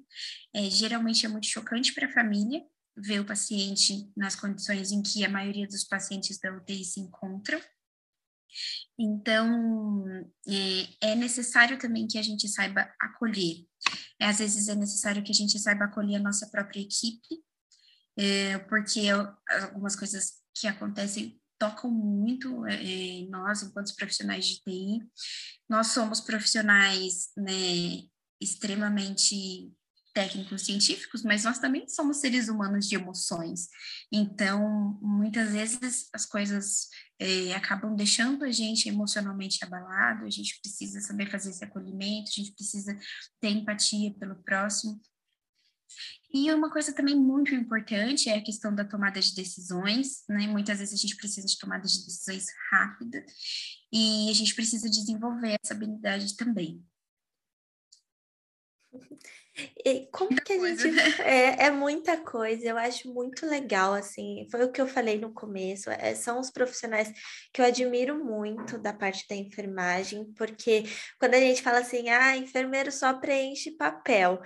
[0.54, 2.62] É, geralmente é muito chocante para a família
[2.96, 7.60] ver o paciente nas condições em que a maioria dos pacientes da UTI se encontram.
[9.00, 10.06] Então,
[10.48, 13.66] é, é necessário também que a gente saiba acolher.
[14.20, 17.44] É, às vezes é necessário que a gente saiba acolher a nossa própria equipe,
[18.18, 25.00] é, porque algumas coisas que acontecem tocam muito é, nós, enquanto profissionais de TI.
[25.70, 28.04] Nós somos profissionais né,
[28.42, 29.72] extremamente
[30.14, 33.70] técnicos científicos, mas nós também somos seres humanos de emoções.
[34.12, 41.00] Então, muitas vezes as coisas é, acabam deixando a gente emocionalmente abalado, a gente precisa
[41.00, 42.94] saber fazer esse acolhimento, a gente precisa
[43.40, 45.00] ter empatia pelo próximo.
[46.34, 50.48] E uma coisa também muito importante é a questão da tomada de decisões, né?
[50.48, 53.24] Muitas vezes a gente precisa de tomada de decisões rápidas
[53.92, 56.84] e a gente precisa desenvolver essa habilidade também.
[59.86, 60.96] E como muita que a coisa, gente.
[60.96, 61.04] Né?
[61.20, 64.48] É, é muita coisa, eu acho muito legal, assim.
[64.50, 65.92] Foi o que eu falei no começo.
[65.92, 67.12] É, são os profissionais
[67.54, 70.84] que eu admiro muito da parte da enfermagem, porque
[71.20, 74.42] quando a gente fala assim, ah, enfermeiro só preenche papel.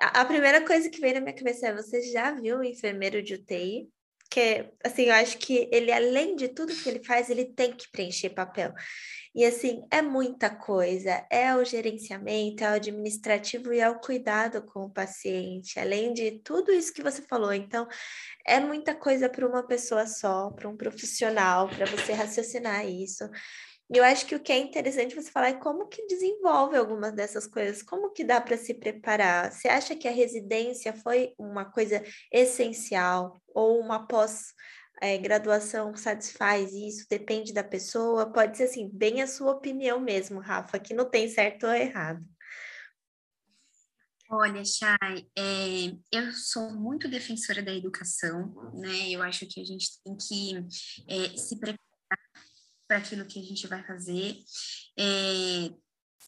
[0.00, 3.34] A, primeira coisa que vem na minha cabeça é: você já viu o enfermeiro de
[3.34, 3.88] UTI?
[4.30, 7.90] Que, assim, eu acho que ele, além de tudo que ele faz, ele tem que
[7.90, 8.74] preencher papel.
[9.34, 14.62] E assim, é muita coisa, é o gerenciamento, é o administrativo e é o cuidado
[14.62, 17.52] com o paciente, além de tudo isso que você falou.
[17.52, 17.86] Então,
[18.46, 23.24] é muita coisa para uma pessoa só, para um profissional, para você raciocinar isso.
[23.90, 27.14] E eu acho que o que é interessante você falar é como que desenvolve algumas
[27.14, 29.50] dessas coisas, como que dá para se preparar.
[29.50, 34.52] Você acha que a residência foi uma coisa essencial ou uma pós
[35.00, 40.40] é, graduação satisfaz isso, depende da pessoa, pode ser assim, bem a sua opinião mesmo,
[40.40, 42.22] Rafa, que não tem certo ou errado.
[44.30, 49.08] Olha, Chay, é, eu sou muito defensora da educação, né?
[49.08, 50.54] Eu acho que a gente tem que
[51.08, 51.78] é, se preparar
[52.88, 54.38] para aquilo que a gente vai fazer.
[54.98, 55.70] É,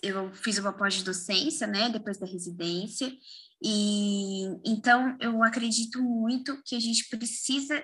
[0.03, 3.11] eu fiz uma pós-docência, né, depois da residência,
[3.63, 7.83] e então eu acredito muito que a gente precisa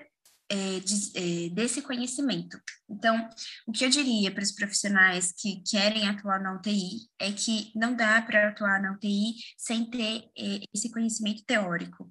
[0.49, 2.59] é, de, é, desse conhecimento.
[2.89, 3.29] Então,
[3.67, 7.95] o que eu diria para os profissionais que querem atuar na UTI é que não
[7.97, 12.11] dá para atuar na UTI sem ter é, esse conhecimento teórico.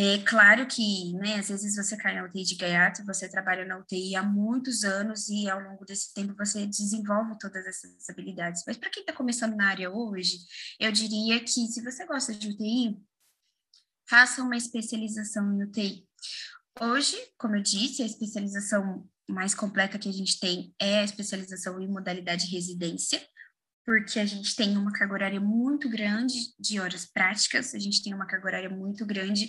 [0.00, 3.78] É claro que, né, às vezes você cai na UTI de gaiato, você trabalha na
[3.78, 8.62] UTI há muitos anos e ao longo desse tempo você desenvolve todas essas habilidades.
[8.64, 10.38] Mas para quem está começando na área hoje,
[10.78, 12.96] eu diria que se você gosta de UTI,
[14.08, 16.08] faça uma especialização em UTI.
[16.80, 21.80] Hoje, como eu disse, a especialização mais completa que a gente tem é a especialização
[21.80, 23.20] em modalidade residência,
[23.88, 28.12] porque a gente tem uma carga horária muito grande de horas práticas, a gente tem
[28.12, 29.48] uma carga horária muito grande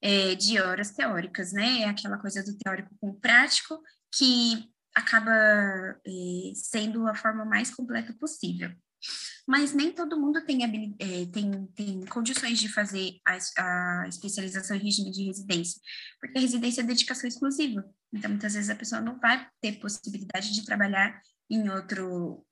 [0.00, 1.80] é, de horas teóricas, né?
[1.80, 3.82] É aquela coisa do teórico com o prático
[4.14, 8.70] que acaba é, sendo a forma mais completa possível
[9.48, 14.84] mas nem todo mundo tem, é, tem, tem condições de fazer a, a, especialização em
[14.84, 15.80] regime de residência,
[16.20, 17.82] porque a residência é dedicação exclusiva.
[18.12, 22.46] Então, muitas vezes a pessoa não vai ter possibilidade de trabalhar em outro,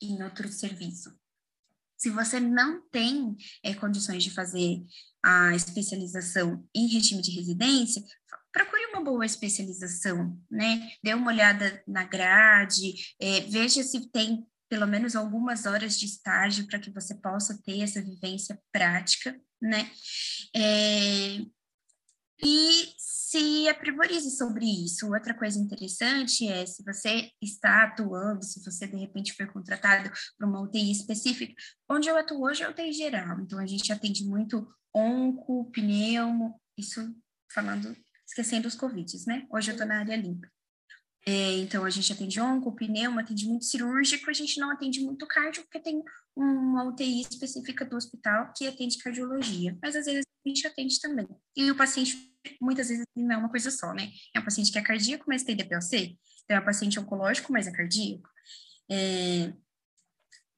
[0.00, 1.14] em outro serviço.
[1.96, 4.84] Se você não tem é, condições de fazer
[5.24, 8.02] a especialização em regime de residência,
[8.52, 10.90] procure uma boa especialização, né?
[11.02, 16.66] Dê uma olhada na grade, é, veja se tem pelo menos algumas horas de estágio
[16.66, 19.90] para que você possa ter essa vivência prática, né?
[20.54, 21.38] É,
[22.44, 25.12] e se aprimorize sobre isso.
[25.12, 30.46] Outra coisa interessante é se você está atuando, se você de repente foi contratado para
[30.46, 31.54] uma UTI específica,
[31.90, 37.00] onde eu atuo hoje é UTI geral, então a gente atende muito onco, pneumo, isso
[37.52, 39.46] falando, esquecendo os Covids, né?
[39.50, 40.48] Hoje eu estou na área limpa.
[41.26, 45.62] É, então, a gente atende onco, pneumo, atendimento cirúrgico, a gente não atende muito cardio,
[45.62, 46.02] porque tem
[46.36, 51.26] uma UTI específica do hospital que atende cardiologia, mas às vezes a gente atende também.
[51.56, 54.10] E o paciente, muitas vezes, não é uma coisa só, né?
[54.34, 57.66] É um paciente que é cardíaco, mas tem DPLC, então é um paciente oncológico, mas
[57.66, 58.28] é cardíaco.
[58.90, 59.52] É,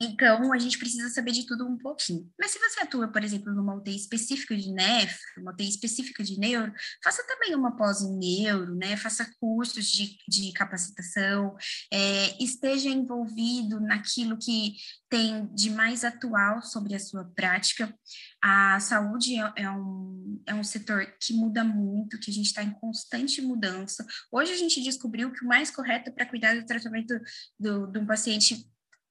[0.01, 2.31] Então, a gente precisa saber de tudo um pouquinho.
[2.39, 6.39] Mas se você atua, por exemplo, numa UTI específica de NEF, uma UTI específica de
[6.39, 6.73] neuro,
[7.03, 8.97] faça também uma pós em neuro, né?
[8.99, 11.57] Faça cursos de, de capacitação,
[11.91, 14.75] é, esteja envolvido naquilo que
[15.09, 17.95] tem de mais atual sobre a sua prática.
[18.43, 22.63] A saúde é, é um, é um setor que muda muito, que a gente está
[22.63, 24.05] em constante mudança.
[24.31, 27.19] Hoje a gente descobriu que o mais correto para cuidar do tratamento
[27.59, 28.69] de um paciente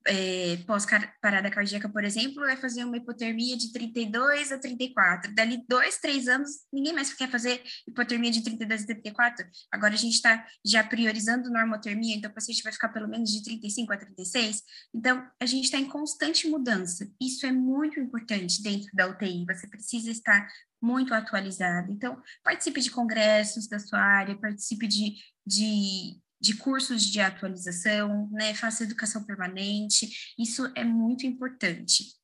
[0.08, 5.34] é, pós-parada cardíaca, por exemplo, vai fazer uma hipotermia de 32 a 34.
[5.34, 9.45] Dali dois, três anos, ninguém mais quer fazer hipotermia de 32 a 34.
[9.72, 13.43] Agora a gente está já priorizando normotermia, então o paciente vai ficar pelo menos de
[13.43, 14.62] 35 a 36.
[14.93, 17.10] Então, a gente está em constante mudança.
[17.20, 19.45] Isso é muito importante dentro da UTI.
[19.45, 20.47] Você precisa estar
[20.82, 21.91] muito atualizado.
[21.91, 28.54] Então, participe de congressos da sua área, participe de, de de cursos de atualização, né?
[28.54, 32.16] Faça educação permanente, isso é muito importante.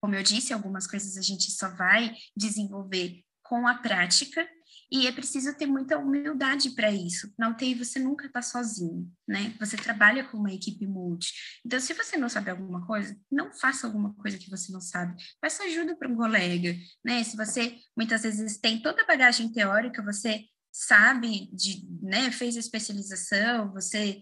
[0.00, 4.46] Como eu disse, algumas coisas a gente só vai desenvolver com a prática
[4.90, 7.32] e é preciso ter muita humildade para isso.
[7.38, 9.54] Na UTI você nunca está sozinho, né?
[9.58, 11.32] Você trabalha com uma equipe multi.
[11.64, 15.20] Então, se você não sabe alguma coisa, não faça alguma coisa que você não sabe.
[15.40, 17.22] Peça ajuda para um colega, né?
[17.22, 20.44] Se você muitas vezes tem toda a bagagem teórica, você
[20.78, 24.20] sabe de, né, fez especialização, você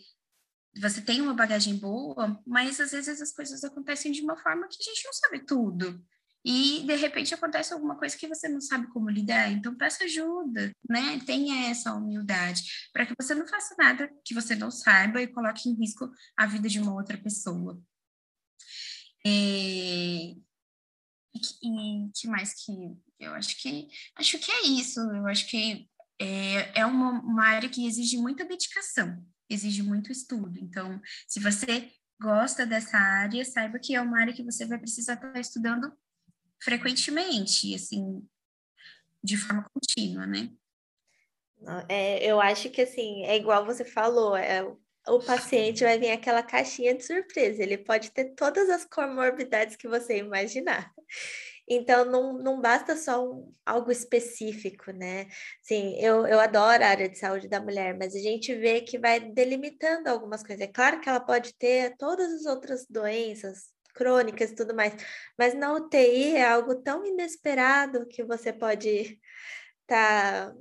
[0.79, 4.77] você tem uma bagagem boa, mas às vezes as coisas acontecem de uma forma que
[4.79, 6.05] a gente não sabe tudo.
[6.45, 10.71] E de repente acontece alguma coisa que você não sabe como lidar, então peça ajuda,
[10.89, 11.19] né?
[11.25, 15.69] Tenha essa humildade, para que você não faça nada que você não saiba e coloque
[15.69, 17.81] em risco a vida de uma outra pessoa.
[19.27, 20.37] É, e,
[21.63, 22.73] e que mais que
[23.19, 25.01] eu acho que acho que é isso.
[25.01, 25.89] Eu acho que
[26.19, 30.59] é, é uma, uma área que exige muita dedicação, exige muito estudo.
[30.59, 31.91] Então, se você
[32.21, 35.93] gosta dessa área, saiba que é uma área que você vai precisar estar estudando
[36.63, 38.27] frequentemente, assim,
[39.23, 40.51] de forma contínua, né?
[41.89, 44.63] É, eu acho que, assim, é igual você falou, é,
[45.09, 49.89] o paciente vai vir aquela caixinha de surpresa, ele pode ter todas as comorbidades que
[49.89, 50.93] você imaginar.
[51.69, 55.27] Então, não, não basta só um, algo específico, né?
[55.63, 58.99] Sim, eu, eu adoro a área de saúde da mulher, mas a gente vê que
[58.99, 60.61] vai delimitando algumas coisas.
[60.61, 64.93] É claro que ela pode ter todas as outras doenças crônicas e tudo mais,
[65.39, 69.19] mas na UTI é algo tão inesperado que você pode
[69.89, 70.57] estar tá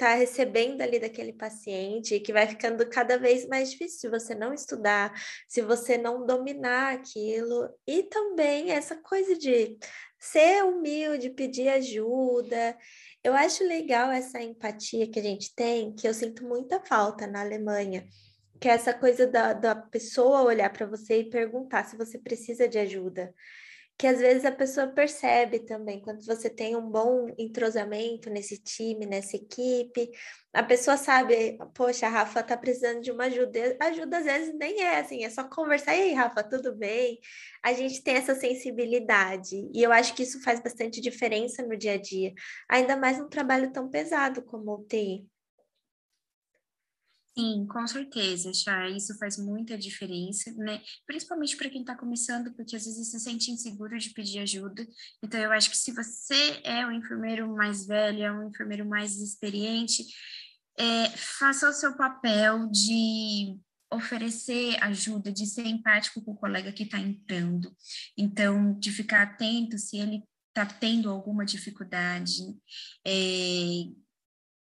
[0.00, 4.54] está recebendo ali daquele paciente, que vai ficando cada vez mais difícil se você não
[4.54, 5.12] estudar,
[5.46, 9.76] se você não dominar aquilo, e também essa coisa de
[10.20, 12.76] ser humilde, pedir ajuda.
[13.24, 17.40] Eu acho legal essa empatia que a gente tem, que eu sinto muita falta na
[17.40, 18.06] Alemanha,
[18.60, 22.68] que é essa coisa da, da pessoa olhar para você e perguntar se você precisa
[22.68, 23.34] de ajuda
[24.00, 29.04] que às vezes a pessoa percebe também, quando você tem um bom entrosamento nesse time,
[29.04, 30.10] nessa equipe,
[30.54, 34.80] a pessoa sabe, poxa, a Rafa tá precisando de uma ajuda, ajuda às vezes nem
[34.80, 37.18] é assim, é só conversar, e aí, Rafa, tudo bem?
[37.62, 41.92] A gente tem essa sensibilidade, e eu acho que isso faz bastante diferença no dia
[41.92, 42.32] a dia,
[42.70, 45.26] ainda mais num trabalho tão pesado como o TI.
[47.38, 50.82] Sim, com certeza, Chá, isso faz muita diferença, né?
[51.06, 54.86] Principalmente para quem está começando, porque às vezes se sente inseguro de pedir ajuda.
[55.22, 59.20] Então, eu acho que se você é um enfermeiro mais velho, é um enfermeiro mais
[59.20, 60.04] experiente,
[60.76, 63.56] é, faça o seu papel de
[63.92, 67.74] oferecer ajuda, de ser empático com o colega que está entrando.
[68.18, 72.42] Então, de ficar atento se ele está tendo alguma dificuldade,
[73.06, 73.84] é,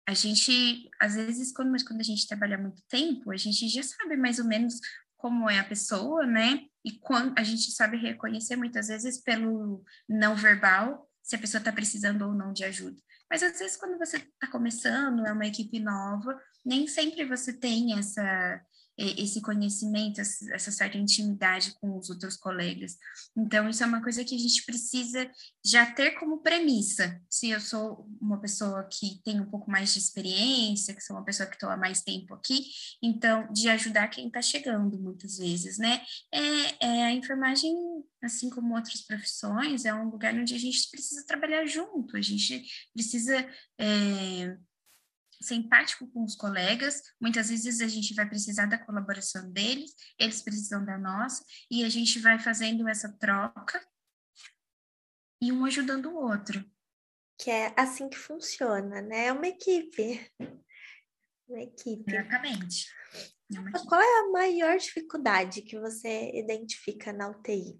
[0.07, 3.83] a gente, às vezes, quando, mas quando a gente trabalha muito tempo, a gente já
[3.83, 4.79] sabe mais ou menos
[5.17, 6.61] como é a pessoa, né?
[6.85, 11.73] E quando a gente sabe reconhecer muitas vezes pelo não verbal se a pessoa está
[11.73, 12.97] precisando ou não de ajuda.
[13.29, 17.97] Mas às vezes quando você está começando, é uma equipe nova, nem sempre você tem
[17.99, 18.61] essa
[18.97, 22.97] esse conhecimento, essa certa intimidade com os outros colegas.
[23.35, 25.29] Então, isso é uma coisa que a gente precisa
[25.63, 27.21] já ter como premissa.
[27.29, 31.25] Se eu sou uma pessoa que tem um pouco mais de experiência, que sou uma
[31.25, 32.65] pessoa que estou há mais tempo aqui,
[33.01, 36.01] então, de ajudar quem está chegando, muitas vezes, né?
[36.33, 37.71] É, é, a enfermagem,
[38.23, 42.65] assim como outras profissões, é um lugar onde a gente precisa trabalhar junto, a gente
[42.93, 43.47] precisa.
[43.79, 44.57] É,
[45.41, 47.01] ser empático com os colegas.
[47.19, 51.89] Muitas vezes a gente vai precisar da colaboração deles, eles precisam da nossa, e a
[51.89, 53.85] gente vai fazendo essa troca
[55.41, 56.63] e um ajudando o outro.
[57.39, 59.27] Que é assim que funciona, né?
[59.27, 60.31] É uma equipe.
[61.47, 62.11] Uma equipe.
[62.11, 62.91] Exatamente.
[63.53, 67.79] É Qual é a maior dificuldade que você identifica na UTI?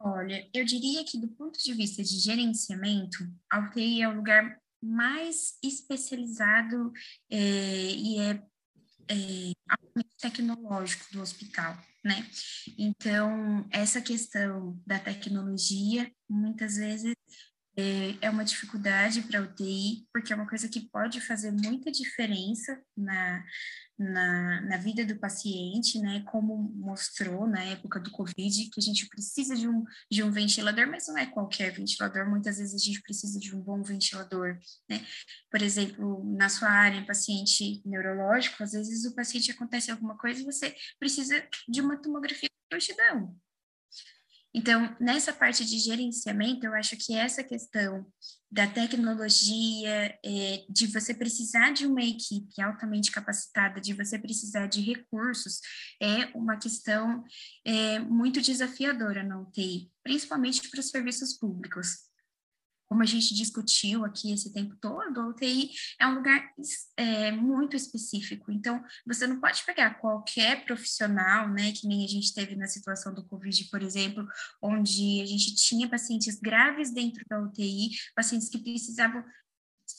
[0.00, 3.18] Olha, eu diria que do ponto de vista de gerenciamento,
[3.50, 6.92] a UTI é o lugar mais especializado
[7.28, 8.42] é, e é,
[9.08, 9.52] é
[10.20, 12.24] tecnológico do hospital, né?
[12.78, 17.14] Então, essa questão da tecnologia, muitas vezes,
[17.78, 21.92] é, é uma dificuldade para a UTI, porque é uma coisa que pode fazer muita
[21.92, 23.44] diferença na,
[23.96, 26.24] na, na vida do paciente, né?
[26.26, 30.88] Como mostrou na época do Covid, que a gente precisa de um, de um ventilador,
[30.88, 34.58] mas não é qualquer ventilador, muitas vezes a gente precisa de um bom ventilador,
[34.90, 35.06] né?
[35.48, 40.44] Por exemplo, na sua área, paciente neurológico, às vezes o paciente acontece alguma coisa e
[40.44, 43.38] você precisa de uma tomografia de prontidão,
[44.58, 48.04] então, nessa parte de gerenciamento, eu acho que essa questão
[48.50, 54.80] da tecnologia, é, de você precisar de uma equipe altamente capacitada, de você precisar de
[54.80, 55.60] recursos,
[56.02, 57.22] é uma questão
[57.64, 62.07] é, muito desafiadora na UTI, principalmente para os serviços públicos
[62.88, 65.70] como a gente discutiu aqui esse tempo todo, a UTI
[66.00, 66.52] é um lugar
[66.96, 68.50] é, muito específico.
[68.50, 73.14] Então, você não pode pegar qualquer profissional, né, que nem a gente teve na situação
[73.14, 74.26] do Covid, por exemplo,
[74.62, 79.22] onde a gente tinha pacientes graves dentro da UTI, pacientes que precisavam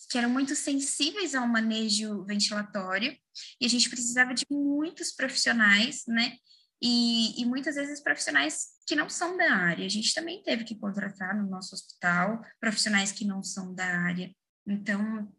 [0.09, 3.15] que eram muito sensíveis ao manejo ventilatório,
[3.61, 6.37] e a gente precisava de muitos profissionais, né,
[6.81, 9.85] e, e, muitas vezes profissionais que não são da área.
[9.85, 14.33] A gente também teve que contratar no nosso hospital profissionais que não são da área.
[14.65, 15.31] Então,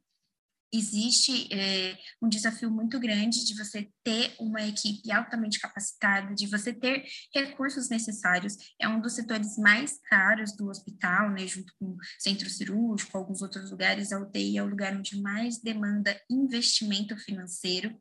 [0.72, 6.72] existe é, um desafio muito grande de você ter uma equipe altamente capacitada, de você
[6.72, 7.04] ter
[7.34, 8.56] recursos necessários.
[8.80, 13.42] É um dos setores mais caros do hospital, né, junto com o centro cirúrgico, alguns
[13.42, 14.12] outros lugares.
[14.12, 17.94] A UTI é o lugar onde mais demanda investimento financeiro.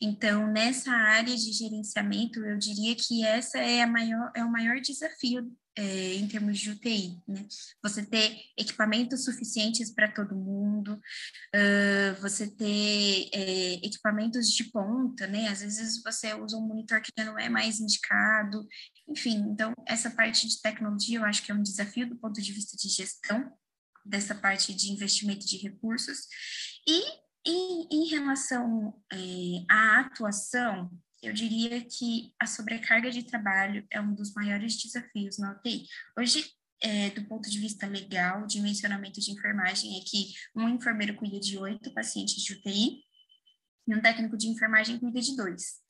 [0.00, 4.80] Então, nessa área de gerenciamento, eu diria que essa é, a maior, é o maior
[4.80, 5.50] desafio
[5.80, 7.46] é, em termos de UTI, né?
[7.82, 11.00] Você ter equipamentos suficientes para todo mundo,
[11.56, 15.48] uh, você ter é, equipamentos de ponta, né?
[15.48, 18.68] Às vezes você usa um monitor que já não é mais indicado,
[19.08, 19.38] enfim.
[19.50, 22.76] Então, essa parte de tecnologia eu acho que é um desafio do ponto de vista
[22.76, 23.50] de gestão
[24.04, 26.26] dessa parte de investimento de recursos.
[26.86, 27.02] E
[27.46, 29.16] em, em relação é,
[29.70, 30.90] à atuação,
[31.22, 35.86] eu diria que a sobrecarga de trabalho é um dos maiores desafios na UTI.
[36.18, 36.44] Hoje,
[36.82, 41.58] é, do ponto de vista legal, dimensionamento de enfermagem é que um enfermeiro cuida de
[41.58, 43.02] oito pacientes de UTI
[43.86, 45.80] e um técnico de enfermagem cuida de dois.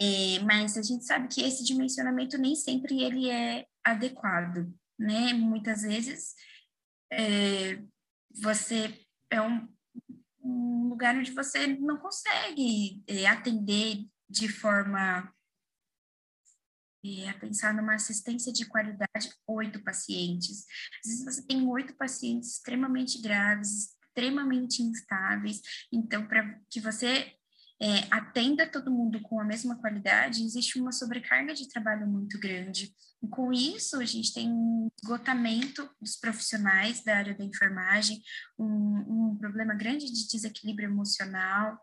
[0.00, 5.32] É, mas a gente sabe que esse dimensionamento nem sempre ele é adequado, né?
[5.32, 6.34] Muitas vezes
[7.12, 7.80] é,
[8.42, 9.00] você
[9.30, 9.68] é um,
[10.42, 14.04] um lugar onde você não consegue é, atender
[14.34, 15.32] de forma
[17.04, 20.64] é, a pensar numa assistência de qualidade, oito pacientes.
[21.04, 25.60] Às vezes você tem oito pacientes extremamente graves, extremamente instáveis,
[25.92, 27.32] então, para que você
[27.80, 32.92] é, atenda todo mundo com a mesma qualidade, existe uma sobrecarga de trabalho muito grande.
[33.22, 38.22] E com isso, a gente tem um esgotamento dos profissionais da área da enfermagem,
[38.58, 41.78] um, um problema grande de desequilíbrio emocional,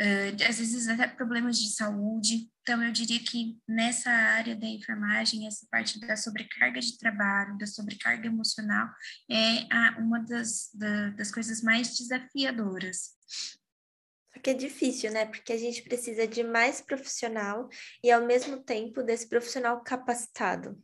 [0.00, 2.50] Uh, às vezes até problemas de saúde.
[2.62, 7.66] Então, eu diria que nessa área da enfermagem, essa parte da sobrecarga de trabalho, da
[7.66, 8.88] sobrecarga emocional,
[9.30, 13.10] é a, uma das, da, das coisas mais desafiadoras.
[14.42, 15.26] Que é difícil, né?
[15.26, 17.68] Porque a gente precisa de mais profissional
[18.02, 20.82] e, ao mesmo tempo, desse profissional capacitado.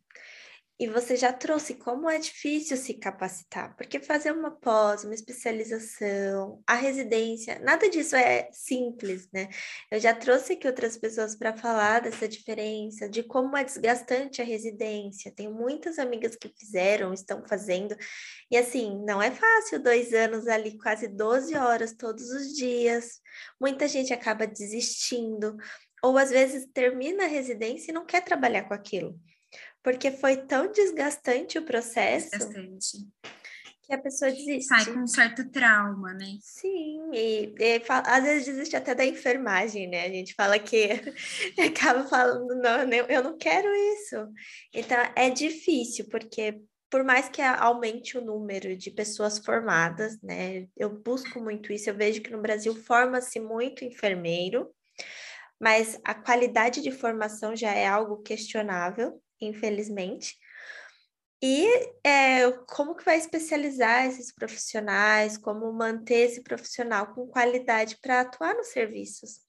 [0.78, 6.62] E você já trouxe como é difícil se capacitar, porque fazer uma pós, uma especialização,
[6.66, 9.48] a residência, nada disso é simples, né?
[9.90, 14.44] Eu já trouxe aqui outras pessoas para falar dessa diferença, de como é desgastante a
[14.44, 15.32] residência.
[15.34, 17.96] Tenho muitas amigas que fizeram, estão fazendo,
[18.50, 23.22] e assim, não é fácil dois anos ali, quase 12 horas todos os dias.
[23.58, 25.56] Muita gente acaba desistindo,
[26.02, 29.18] ou às vezes termina a residência e não quer trabalhar com aquilo
[29.86, 33.06] porque foi tão desgastante o processo desgastante.
[33.84, 34.64] que a pessoa desiste.
[34.64, 36.26] Sai com um certo trauma, né?
[36.40, 40.04] Sim, e, e às vezes desiste até da enfermagem, né?
[40.04, 40.88] A gente fala que
[41.70, 44.16] acaba falando, não, eu não quero isso.
[44.74, 46.60] Então é difícil, porque
[46.90, 50.66] por mais que aumente o número de pessoas formadas, né?
[50.76, 54.68] Eu busco muito isso, eu vejo que no Brasil forma-se muito enfermeiro,
[55.60, 60.36] mas a qualidade de formação já é algo questionável infelizmente.
[61.42, 61.66] E
[62.02, 68.54] é, como que vai especializar esses profissionais, como manter esse profissional com qualidade para atuar
[68.54, 69.46] nos serviços?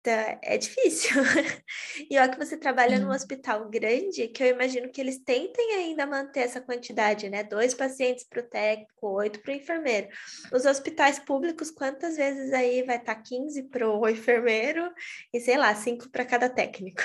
[0.00, 1.22] Então, é difícil.
[2.10, 6.06] e olha que você trabalha num hospital grande, que eu imagino que eles tentem ainda
[6.06, 7.42] manter essa quantidade, né?
[7.42, 10.08] Dois pacientes para o técnico, oito para o enfermeiro.
[10.52, 14.92] Os hospitais públicos, quantas vezes aí vai estar tá 15 para o enfermeiro
[15.32, 17.02] e, sei lá, cinco para cada técnico?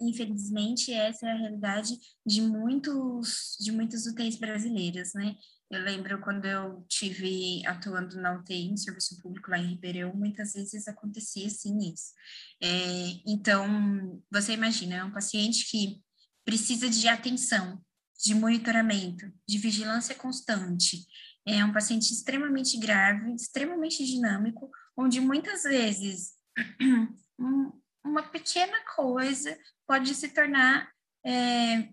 [0.00, 5.36] Infelizmente, essa é a realidade de muitos, de muitos UTIs brasileiros, né?
[5.70, 10.54] Eu lembro quando eu tive atuando na UTI, em serviço público lá em Ribeirão, muitas
[10.54, 12.12] vezes acontecia assim isso.
[12.60, 16.02] É, então, você imagina, é um paciente que
[16.44, 17.78] precisa de atenção,
[18.24, 21.06] de monitoramento, de vigilância constante.
[21.46, 26.32] É um paciente extremamente grave, extremamente dinâmico, onde muitas vezes
[28.08, 29.56] uma pequena coisa
[29.86, 30.90] pode se tornar
[31.24, 31.88] é,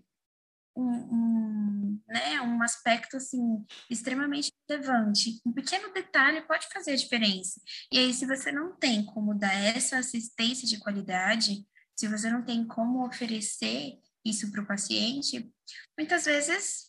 [0.76, 5.40] um, um, né, um aspecto assim extremamente relevante.
[5.44, 7.60] Um pequeno detalhe pode fazer a diferença.
[7.92, 12.44] E aí, se você não tem como dar essa assistência de qualidade, se você não
[12.44, 15.50] tem como oferecer isso para o paciente,
[15.96, 16.86] muitas vezes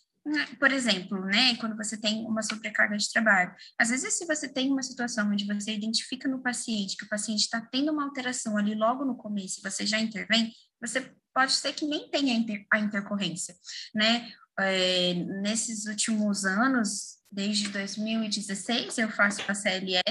[0.59, 4.71] por exemplo, né, quando você tem uma sobrecarga de trabalho, às vezes se você tem
[4.71, 8.75] uma situação onde você identifica no paciente que o paciente está tendo uma alteração ali
[8.75, 10.51] logo no começo você já intervém,
[10.81, 13.55] você pode ser que nem tenha inter, a intercorrência,
[13.93, 14.31] né?
[14.59, 20.01] É, nesses últimos anos, desde 2016, eu faço a CLS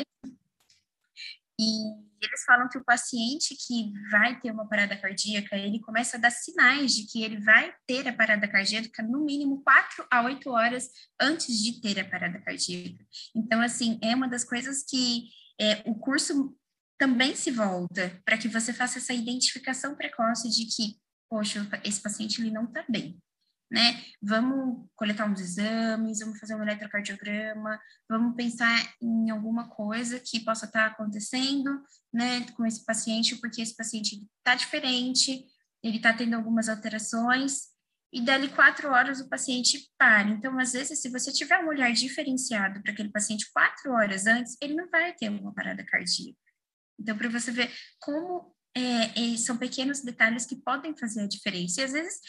[1.59, 6.21] e eles falam que o paciente que vai ter uma parada cardíaca, ele começa a
[6.21, 10.51] dar sinais de que ele vai ter a parada cardíaca no mínimo 4 a 8
[10.51, 10.89] horas
[11.21, 13.05] antes de ter a parada cardíaca.
[13.35, 15.29] Então, assim, é uma das coisas que
[15.61, 16.57] é, o curso
[16.99, 20.99] também se volta para que você faça essa identificação precoce de que
[21.29, 23.21] poxa, esse paciente ele não está bem,
[23.71, 24.03] né?
[24.23, 30.67] Vamos coletar uns exames, vamos fazer um eletrocardiograma, vamos pensar em alguma coisa que possa
[30.67, 35.45] estar tá acontecendo, né, com esse paciente, porque esse paciente está diferente,
[35.83, 37.77] ele está tendo algumas alterações,
[38.13, 40.31] e dali quatro horas o paciente para.
[40.31, 44.57] Então, às vezes, se você tiver um olhar diferenciado para aquele paciente quatro horas antes,
[44.63, 46.39] ele não vai ter uma parada cardíaca.
[46.99, 51.81] Então, para você ver como é, é, são pequenos detalhes que podem fazer a diferença.
[51.81, 52.21] E às vezes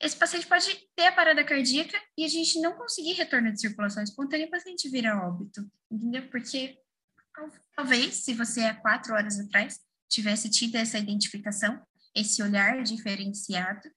[0.00, 4.02] esse paciente pode ter a parada cardíaca e a gente não conseguir retorno de circulação
[4.02, 6.28] espontânea e o paciente vira óbito, entendeu?
[6.28, 6.78] Porque
[7.74, 11.82] talvez, se você há quatro horas atrás tivesse tido essa identificação,
[12.14, 13.90] esse olhar diferenciado,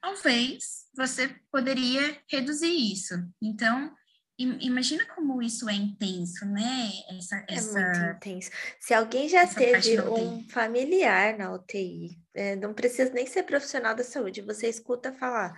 [0.00, 3.14] talvez você poderia reduzir isso.
[3.40, 3.94] Então,
[4.38, 6.90] Imagina como isso é intenso, né?
[7.16, 8.50] Essa, é muito intenso.
[8.78, 14.04] Se alguém já teve um familiar na UTI, é, não precisa nem ser profissional da
[14.04, 15.54] saúde, você escuta falar: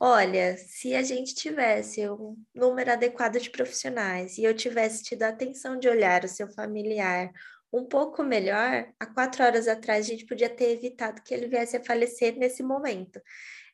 [0.00, 5.28] olha, se a gente tivesse um número adequado de profissionais e eu tivesse tido a
[5.28, 7.30] atenção de olhar o seu familiar
[7.70, 11.76] um pouco melhor, há quatro horas atrás a gente podia ter evitado que ele viesse
[11.76, 13.20] a falecer nesse momento.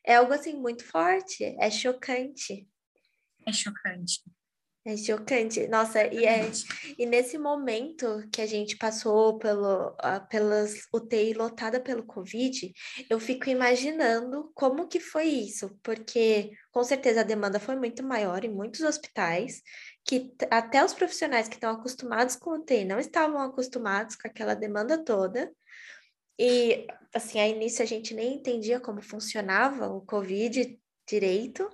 [0.05, 2.67] É algo assim muito forte, é chocante.
[3.45, 4.21] É chocante.
[4.89, 5.67] É chocante.
[5.67, 6.49] Nossa, e, é,
[6.97, 12.73] e nesse momento que a gente passou pelo, uh, pelas UTI lotada pelo Covid,
[13.07, 18.43] eu fico imaginando como que foi isso, porque com certeza a demanda foi muito maior
[18.43, 19.61] em muitos hospitais,
[20.03, 24.97] que até os profissionais que estão acostumados com UTI não estavam acostumados com aquela demanda
[24.97, 25.51] toda.
[26.39, 31.69] E, assim, a início a gente nem entendia como funcionava o Covid direito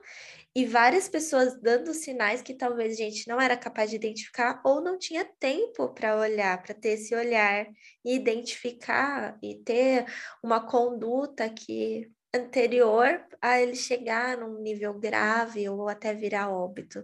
[0.56, 4.82] e várias pessoas dando sinais que talvez a gente não era capaz de identificar ou
[4.82, 7.68] não tinha tempo para olhar, para ter esse olhar
[8.06, 10.06] e identificar e ter
[10.42, 17.04] uma conduta que anterior a ele chegar num nível grave ou até virar óbito.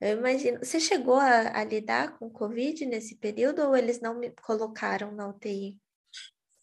[0.00, 4.30] Eu imagino, você chegou a, a lidar com Covid nesse período ou eles não me
[4.42, 5.76] colocaram na UTI?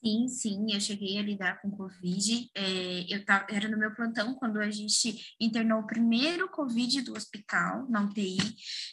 [0.05, 2.51] Sim, sim, eu cheguei a lidar com Covid.
[2.53, 7.13] É, eu tava, era no meu plantão quando a gente internou o primeiro Covid do
[7.13, 8.37] hospital, na UTI,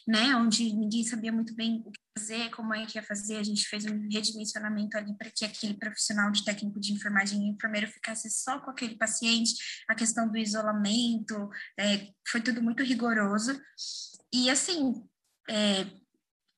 [0.07, 0.35] né?
[0.35, 3.37] Onde ninguém sabia muito bem o que fazer, como é que ia fazer.
[3.37, 7.51] A gente fez um redimensionamento ali para que aquele profissional de técnico de enfermagem e
[7.51, 9.53] enfermeiro ficasse só com aquele paciente.
[9.87, 11.47] A questão do isolamento,
[11.79, 13.55] é, foi tudo muito rigoroso.
[14.33, 14.95] E assim,
[15.47, 15.85] é,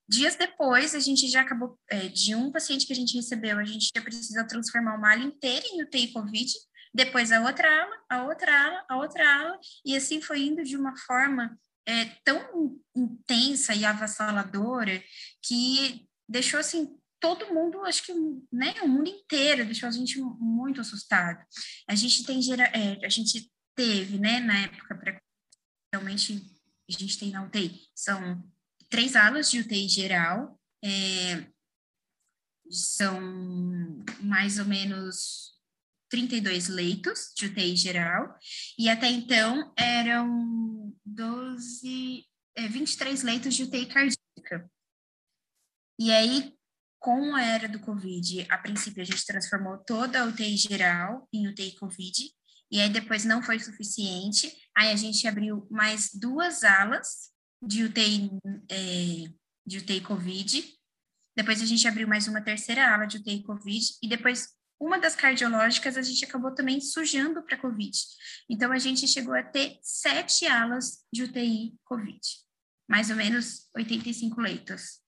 [0.08, 3.64] Dias depois, a gente já acabou, é, de um paciente que a gente recebeu, a
[3.64, 6.53] gente já precisa transformar uma ala inteira em UTI COVID,
[6.93, 10.78] depois a outra ala, a outra ala, a outra ala, e assim foi indo de
[10.78, 15.03] uma forma é, tão intensa e avassaladora
[15.41, 18.14] que deixou, assim, todo mundo, acho que,
[18.51, 21.43] né, o mundo inteiro deixou a gente muito assustado.
[21.88, 25.20] A gente tem gera, é, a gente teve, né, na época,
[25.91, 26.41] realmente
[26.88, 28.43] a gente tem na UTI, são
[28.95, 31.45] três alas de UTI geral, é,
[32.69, 33.19] são
[34.21, 35.59] mais ou menos
[36.09, 38.33] 32 leitos de UTI geral,
[38.79, 42.25] e até então eram 12,
[42.55, 44.71] é, 23 leitos de UTI cardíaca.
[45.99, 46.53] E aí,
[46.97, 51.49] com a era do Covid, a princípio a gente transformou toda a UTI geral em
[51.49, 52.31] UTI Covid,
[52.71, 57.34] e aí depois não foi suficiente, aí a gente abriu mais duas alas
[57.66, 58.32] de UTI,
[58.70, 59.32] é,
[59.66, 60.76] de UTI Covid,
[61.36, 65.16] depois a gente abriu mais uma terceira ala de UTI Covid, e depois uma das
[65.16, 67.97] cardiológicas a gente acabou também sujando para Covid.
[68.49, 72.20] Então a gente chegou a ter sete alas de UTI Covid,
[72.88, 75.01] mais ou menos 85 leitos.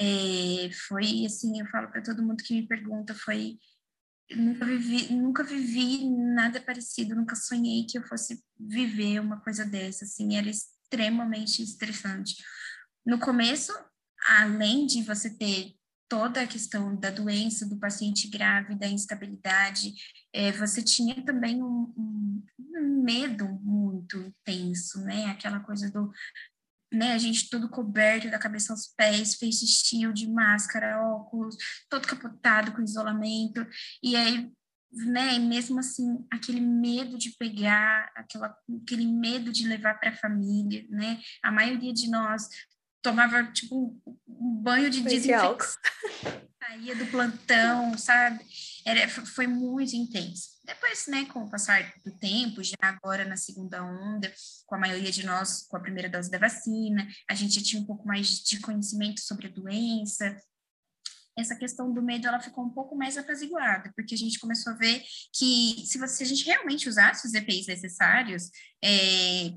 [0.00, 3.58] É, foi assim, eu falo para todo mundo que me pergunta, foi
[4.30, 10.04] nunca vivi, nunca vivi nada parecido, nunca sonhei que eu fosse viver uma coisa dessa,
[10.04, 10.50] assim, era
[10.94, 12.36] extremamente estressante.
[13.04, 13.72] No começo,
[14.38, 15.74] além de você ter
[16.08, 19.92] toda a questão da doença do paciente grave, da instabilidade,
[20.32, 25.26] é, você tinha também um, um, medo muito intenso, né?
[25.26, 26.10] Aquela coisa do
[26.92, 31.56] né, a gente todo coberto da cabeça aos pés, face shield, máscara, óculos,
[31.90, 33.66] todo capotado com isolamento,
[34.00, 34.48] e aí,
[34.94, 40.84] né, mesmo assim, aquele medo de pegar, aquela, aquele medo de levar para a família,
[40.88, 42.48] né, a maioria de nós
[43.02, 45.78] tomava, tipo, um banho de desinfecção,
[46.62, 48.44] saía do plantão, sabe,
[48.86, 50.54] era, foi muito intenso.
[50.64, 54.32] Depois, né, com o passar do tempo, já agora na segunda onda,
[54.66, 57.82] com a maioria de nós com a primeira dose da vacina, a gente já tinha
[57.82, 60.34] um pouco mais de conhecimento sobre a doença.
[61.36, 64.76] Essa questão do medo, ela ficou um pouco mais apaziguada, porque a gente começou a
[64.76, 68.50] ver que se, você, se a gente realmente usasse os EPIs necessários,
[68.82, 69.52] é,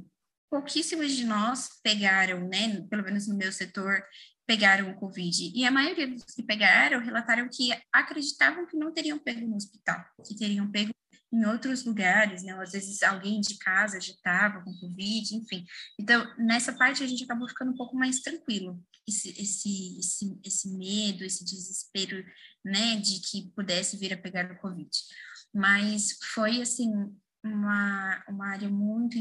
[0.50, 4.04] pouquíssimos de nós pegaram, né, pelo menos no meu setor,
[4.48, 5.52] pegaram o Covid.
[5.54, 10.04] E a maioria dos que pegaram relataram que acreditavam que não teriam pego no hospital,
[10.26, 10.92] que teriam pego
[11.32, 12.54] em outros lugares, né?
[12.54, 15.66] Às vezes alguém de casa já estava com Covid, enfim.
[16.00, 18.82] Então, nessa parte a gente acabou ficando um pouco mais tranquilo.
[19.08, 22.26] Esse, esse, esse, esse medo, esse desespero,
[22.64, 24.90] né, de que pudesse vir a pegar o Covid.
[25.54, 26.92] Mas foi, assim,
[27.44, 29.18] uma, uma área muito,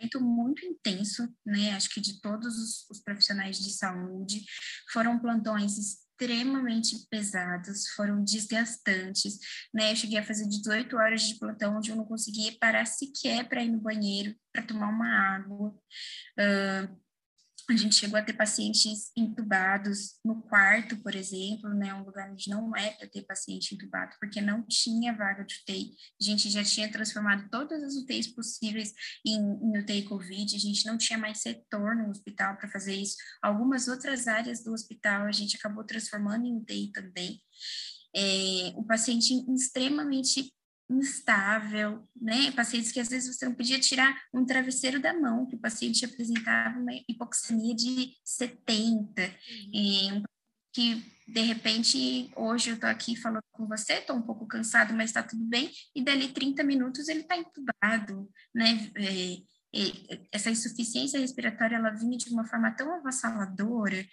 [0.00, 1.72] momento muito intenso, né?
[1.72, 4.44] Acho que de todos os, os profissionais de saúde,
[4.92, 9.38] foram plantões extremamente pesados, foram desgastantes,
[9.72, 9.92] né?
[9.92, 13.62] Eu cheguei a fazer 18 horas de plantão onde eu não conseguia parar sequer para
[13.62, 15.70] ir no banheiro, para tomar uma água.
[16.38, 16.99] Uh,
[17.72, 22.48] a gente chegou a ter pacientes entubados no quarto, por exemplo, né, um lugar onde
[22.50, 25.94] não é para ter paciente entubado, porque não tinha vaga de UTI.
[26.20, 28.92] A gente já tinha transformado todas as UTIs possíveis
[29.26, 33.16] em, em UTI COVID, a gente não tinha mais setor no hospital para fazer isso.
[33.42, 37.40] Algumas outras áreas do hospital a gente acabou transformando em UTI também.
[38.14, 40.52] É, o paciente extremamente
[40.90, 42.50] instável, né?
[42.52, 46.04] Pacientes que às vezes você não podia tirar um travesseiro da mão, que o paciente
[46.04, 49.30] apresentava uma hipoxemia de 70, uhum.
[49.72, 50.22] e
[50.72, 55.12] que de repente hoje eu tô aqui falando com você, tô um pouco cansado, mas
[55.12, 58.90] tá tudo bem, e dali 30 minutos ele tá entubado, né?
[58.96, 59.36] É,
[59.72, 64.04] é, essa insuficiência respiratória ela vinha de uma forma tão avassaladora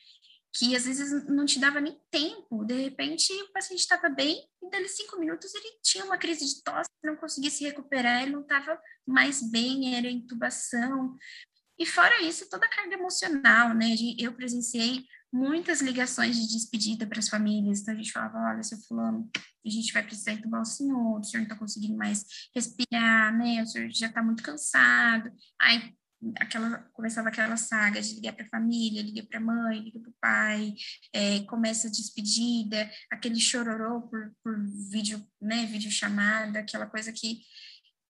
[0.54, 2.66] que às vezes não te dava nem tempo.
[2.66, 6.64] De repente, o paciente estava bem e dali cinco minutos ele tinha uma crise de
[6.64, 11.18] tosse, não conseguia se recuperar, ele não estava mais bem, era intubação.
[11.80, 13.96] E fora isso, toda a carga emocional, né?
[14.18, 17.82] Eu presenciei muitas ligações de despedida para as famílias.
[17.82, 19.30] Então a gente falava, olha, seu fulano,
[19.66, 22.26] a gente vai precisar entubar o senhor, o senhor não está conseguindo mais
[22.56, 23.62] respirar, né?
[23.62, 25.32] O senhor já está muito cansado.
[25.60, 25.94] Aí
[26.38, 30.10] aquela começava aquela saga de ligar para a família, liga para a mãe, liga para
[30.10, 30.74] o pai,
[31.14, 34.58] é, começa a despedida, aquele chororô por, por
[34.92, 37.42] vídeo, né, vídeo chamada, aquela coisa que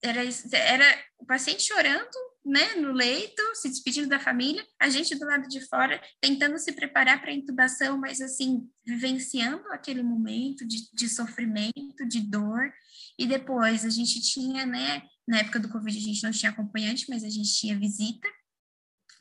[0.04, 0.22] era,
[0.54, 5.48] era o paciente chorando, né, no leito, se despedindo da família, a gente do lado
[5.48, 11.10] de fora tentando se preparar para a intubação, mas assim, vivenciando aquele momento de, de
[11.10, 12.72] sofrimento, de dor,
[13.18, 17.08] e depois a gente tinha, né, na época do Covid a gente não tinha acompanhante,
[17.10, 18.28] mas a gente tinha visita,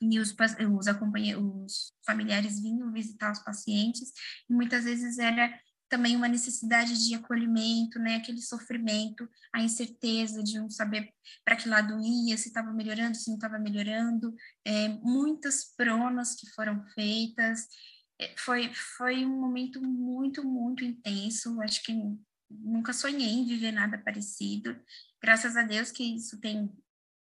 [0.03, 4.13] e os, os, os familiares vinham visitar os pacientes,
[4.51, 5.51] e muitas vezes era
[5.95, 11.09] também uma necessidade de acolhimento, né, aquele sofrimento, a incerteza de não saber
[11.45, 14.35] para que lado ia, se estava melhorando, se não estava melhorando,
[14.65, 17.69] é, muitas pronas que foram feitas,
[18.21, 21.61] é, foi, foi um momento muito, muito intenso.
[21.63, 21.95] Acho que
[22.51, 24.77] nunca sonhei em viver nada parecido.
[25.23, 26.69] Graças a Deus que isso tem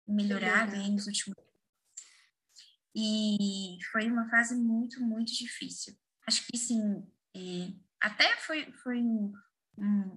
[0.04, 1.36] melhorado aí nos últimos
[2.96, 5.96] e foi uma fase muito, muito difícil.
[6.26, 7.04] Acho que, sim,
[7.36, 7.72] é,
[8.04, 9.02] até foi, foi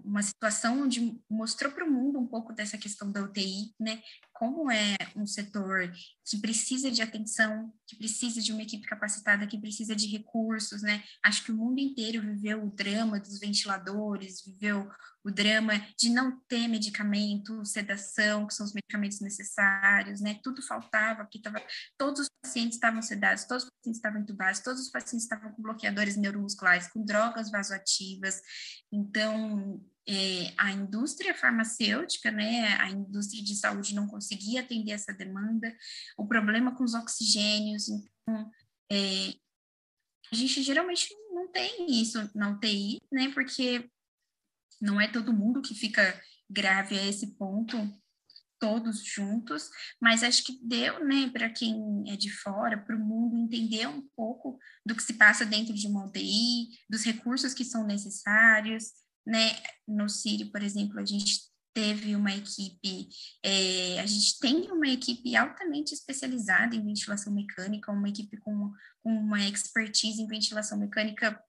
[0.04, 4.02] uma situação onde mostrou para o mundo um pouco dessa questão da UTI, né?
[4.38, 5.92] Como é um setor
[6.24, 11.04] que precisa de atenção, que precisa de uma equipe capacitada, que precisa de recursos, né?
[11.24, 14.88] Acho que o mundo inteiro viveu o drama dos ventiladores, viveu
[15.24, 20.40] o drama de não ter medicamento, sedação, que são os medicamentos necessários, né?
[20.44, 21.60] Tudo faltava, porque tava,
[21.98, 25.64] todos os pacientes estavam sedados, todos os pacientes estavam entubados, todos os pacientes estavam com
[25.64, 28.40] bloqueadores neuromusculares, com drogas vasoativas.
[28.92, 35.76] Então, é, a indústria farmacêutica, né, a indústria de saúde não conseguia atender essa demanda,
[36.18, 38.50] o problema com os oxigênios, então,
[38.90, 39.34] é,
[40.32, 43.90] a gente geralmente não tem isso na UTI, né, porque
[44.82, 47.78] não é todo mundo que fica grave a esse ponto,
[48.60, 49.70] todos juntos,
[50.02, 54.08] mas acho que deu, né, para quem é de fora, para o mundo entender um
[54.16, 58.94] pouco do que se passa dentro de uma UTI, dos recursos que são necessários,
[59.28, 59.62] né?
[59.86, 61.42] No Sírio, por exemplo, a gente
[61.74, 63.08] teve uma equipe,
[63.44, 68.72] é, a gente tem uma equipe altamente especializada em ventilação mecânica, uma equipe com,
[69.04, 71.40] com uma expertise em ventilação mecânica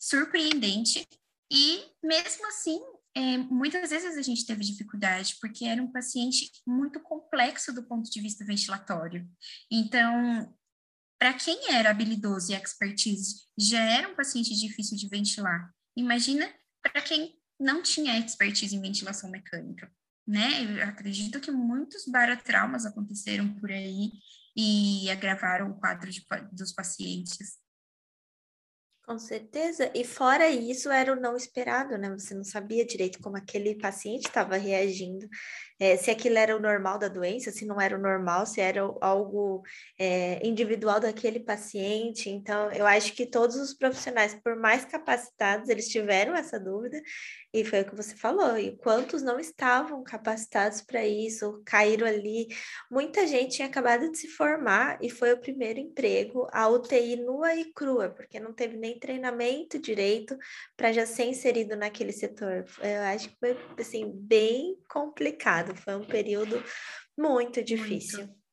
[0.00, 1.06] surpreendente,
[1.52, 2.80] e mesmo assim,
[3.14, 8.10] é, muitas vezes a gente teve dificuldade, porque era um paciente muito complexo do ponto
[8.10, 9.28] de vista ventilatório.
[9.70, 10.54] Então,
[11.18, 15.70] para quem era habilidoso e expertise, já era um paciente difícil de ventilar.
[15.96, 16.50] Imagina
[16.84, 19.90] para quem não tinha expertise em ventilação mecânica,
[20.26, 20.64] né?
[20.64, 24.12] Eu acredito que muitos barotraumas aconteceram por aí
[24.56, 27.58] e agravaram o quadro de, dos pacientes.
[29.06, 29.90] Com certeza.
[29.94, 32.08] E fora isso, era o não esperado, né?
[32.10, 35.28] Você não sabia direito como aquele paciente estava reagindo
[35.78, 38.80] é, se aquilo era o normal da doença, se não era o normal, se era
[39.00, 39.62] algo
[39.98, 42.30] é, individual daquele paciente.
[42.30, 47.00] Então, eu acho que todos os profissionais, por mais capacitados, eles tiveram essa dúvida,
[47.52, 52.46] e foi o que você falou, e quantos não estavam capacitados para isso, caíram ali.
[52.90, 57.54] Muita gente tinha acabado de se formar e foi o primeiro emprego, a UTI nua
[57.54, 60.36] e crua, porque não teve nem treinamento direito
[60.76, 62.64] para já ser inserido naquele setor.
[62.80, 66.62] Eu acho que foi assim, bem complicado foi um período
[67.16, 68.20] muito difícil.
[68.20, 68.44] Muito.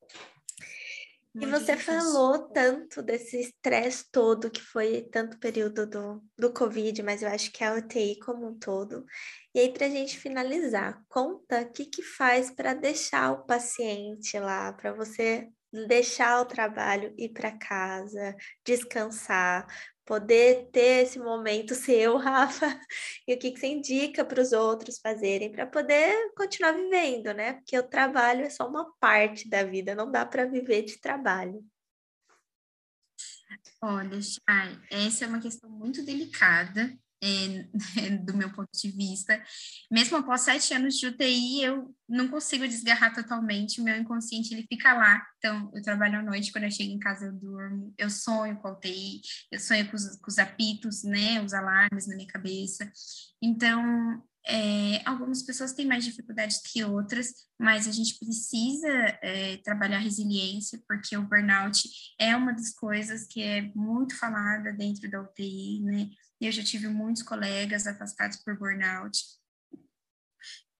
[1.34, 2.02] E você difícil.
[2.02, 7.52] falou tanto desse estresse todo que foi tanto período do, do Covid, mas eu acho
[7.54, 9.06] que é a UTI como um todo.
[9.56, 14.38] E aí, para a gente finalizar, conta o que, que faz para deixar o paciente
[14.38, 18.36] lá, para você deixar o trabalho, ir para casa,
[18.66, 19.66] descansar,
[20.12, 22.78] poder ter esse momento seu, Rafa,
[23.26, 27.54] e o que, que você indica para os outros fazerem para poder continuar vivendo, né?
[27.54, 31.66] Porque o trabalho é só uma parte da vida, não dá para viver de trabalho.
[33.82, 37.68] Olha, Chay, essa é uma questão muito delicada, é,
[38.26, 39.42] do meu ponto de vista.
[39.90, 44.66] Mesmo após sete anos de UTI, eu não consigo desgarrar totalmente, o meu inconsciente ele
[44.68, 45.26] fica lá.
[45.38, 48.68] Então, eu trabalho à noite, quando eu chego em casa eu durmo, eu sonho com
[48.68, 52.92] a UTI, eu sonho com os, com os apitos, né, os alarmes na minha cabeça.
[53.42, 58.88] Então, é, algumas pessoas têm mais dificuldades que outras, mas a gente precisa
[59.22, 61.88] é, trabalhar resiliência, porque o burnout
[62.20, 66.10] é uma das coisas que é muito falada dentro da UTI, né?
[66.42, 69.20] Eu já tive muitos colegas afastados por burnout.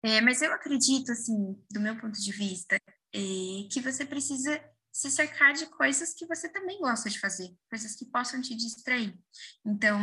[0.04, 2.76] É, mas eu acredito, assim, do meu ponto de vista,
[3.14, 4.60] é, que você precisa
[4.92, 9.16] se cercar de coisas que você também gosta de fazer, coisas que possam te distrair.
[9.64, 9.98] Então,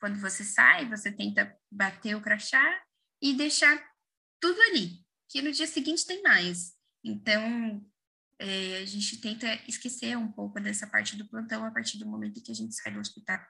[0.00, 2.82] quando você sai, você tenta bater o crachá
[3.20, 3.76] e deixar
[4.40, 6.72] tudo ali, que no dia seguinte tem mais.
[7.04, 7.84] Então,
[8.38, 12.42] é, a gente tenta esquecer um pouco dessa parte do plantão a partir do momento
[12.42, 13.40] que a gente sai do hospital.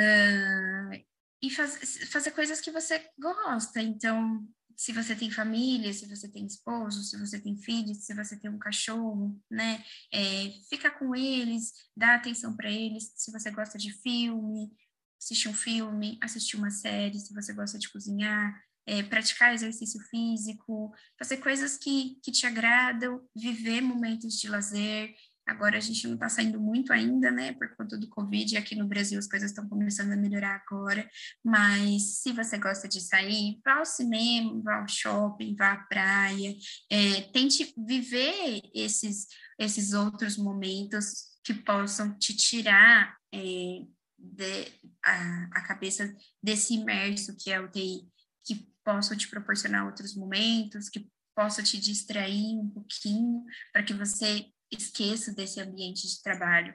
[0.00, 1.04] Uh,
[1.42, 3.80] e faz, fazer coisas que você gosta.
[3.82, 8.38] Então, se você tem família, se você tem esposo, se você tem filhos, se você
[8.38, 9.84] tem um cachorro, né?
[10.12, 13.12] É, fica com eles, dá atenção para eles.
[13.16, 14.72] Se você gosta de filme,
[15.20, 20.92] assistir um filme, assistir uma série, se você gosta de cozinhar, é, praticar exercício físico,
[21.18, 25.14] fazer coisas que, que te agradam, viver momentos de lazer,
[25.46, 28.56] Agora a gente não está saindo muito ainda, né, por conta do Covid.
[28.56, 31.08] Aqui no Brasil as coisas estão começando a melhorar agora.
[31.44, 36.56] Mas se você gosta de sair, vá ao cinema, vá ao shopping, vá à praia.
[36.90, 39.26] É, tente viver esses,
[39.58, 43.82] esses outros momentos que possam te tirar é,
[44.18, 44.72] de,
[45.04, 48.08] a, a cabeça desse imerso que é o TI,
[48.44, 54.46] que possa te proporcionar outros momentos, que possa te distrair um pouquinho, para que você
[54.70, 56.74] esqueça desse ambiente de trabalho.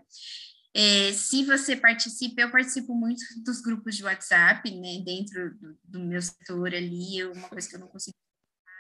[0.73, 5.99] É, se você participa, eu participo muito dos grupos de WhatsApp, né, dentro do, do
[5.99, 8.15] meu setor ali, é uma coisa que eu não consigo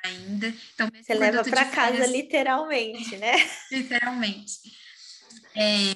[0.05, 0.53] ainda.
[0.73, 3.33] Então, você leva para casa férias, literalmente, né?
[3.71, 4.53] literalmente.
[5.55, 5.91] É,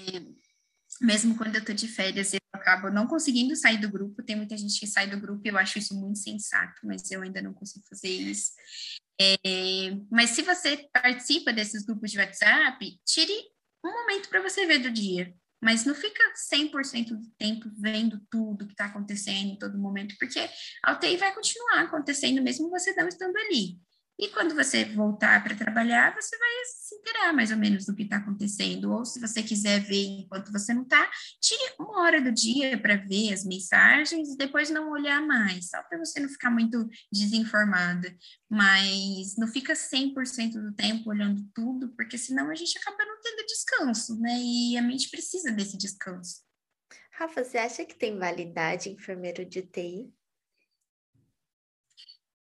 [0.99, 4.23] mesmo quando eu estou de férias, eu acabo não conseguindo sair do grupo.
[4.23, 7.21] Tem muita gente que sai do grupo e eu acho isso muito sensato, mas eu
[7.21, 8.51] ainda não consigo fazer isso.
[9.19, 9.37] É,
[10.11, 13.33] mas se você participa desses grupos de WhatsApp, tire
[13.83, 15.33] um momento para você ver do dia.
[15.61, 16.21] Mas não fica
[16.53, 20.49] 100% do tempo vendo tudo que está acontecendo em todo momento, porque
[20.83, 23.79] a UTI vai continuar acontecendo mesmo você não estando ali.
[24.19, 28.03] E quando você voltar para trabalhar, você vai se inteirar mais ou menos do que
[28.03, 28.91] está acontecendo.
[28.91, 31.09] Ou se você quiser ver enquanto você não está,
[31.41, 35.81] tire uma hora do dia para ver as mensagens e depois não olhar mais, só
[35.83, 38.15] para você não ficar muito desinformada.
[38.49, 43.45] Mas não fica 100% do tempo olhando tudo, porque senão a gente acaba não tendo
[43.47, 44.37] descanso, né?
[44.39, 46.43] E a mente precisa desse descanso.
[47.11, 50.13] Rafa, você acha que tem validade enfermeiro de TI?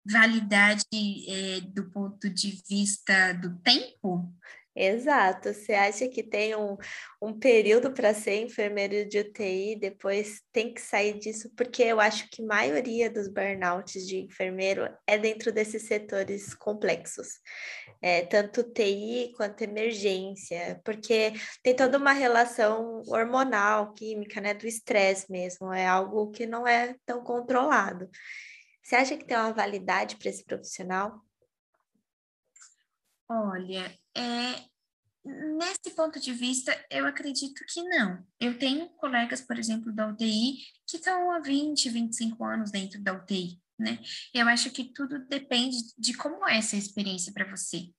[0.06, 4.34] Validade é, do ponto de vista do tempo?
[4.76, 5.54] Exato.
[5.54, 6.76] Você acha que tem um,
[7.22, 11.52] um período para ser enfermeiro de UTI, depois tem que sair disso?
[11.56, 17.40] Porque eu acho que a maioria dos burnouts de enfermeiro é dentro desses setores complexos,
[18.02, 25.32] é, tanto TI quanto emergência, porque tem toda uma relação hormonal, química, né, do estresse
[25.32, 28.10] mesmo, é algo que não é tão controlado.
[28.84, 31.24] Você acha que tem uma validade para esse profissional?
[33.30, 34.66] Olha, é,
[35.24, 38.24] nesse ponto de vista, eu acredito que não.
[38.40, 43.14] Eu tenho colegas, por exemplo, da UTI, que estão há 20, 25 anos dentro da
[43.14, 44.00] UTI, né?
[44.34, 47.90] Eu acho que tudo depende de como é essa experiência para você.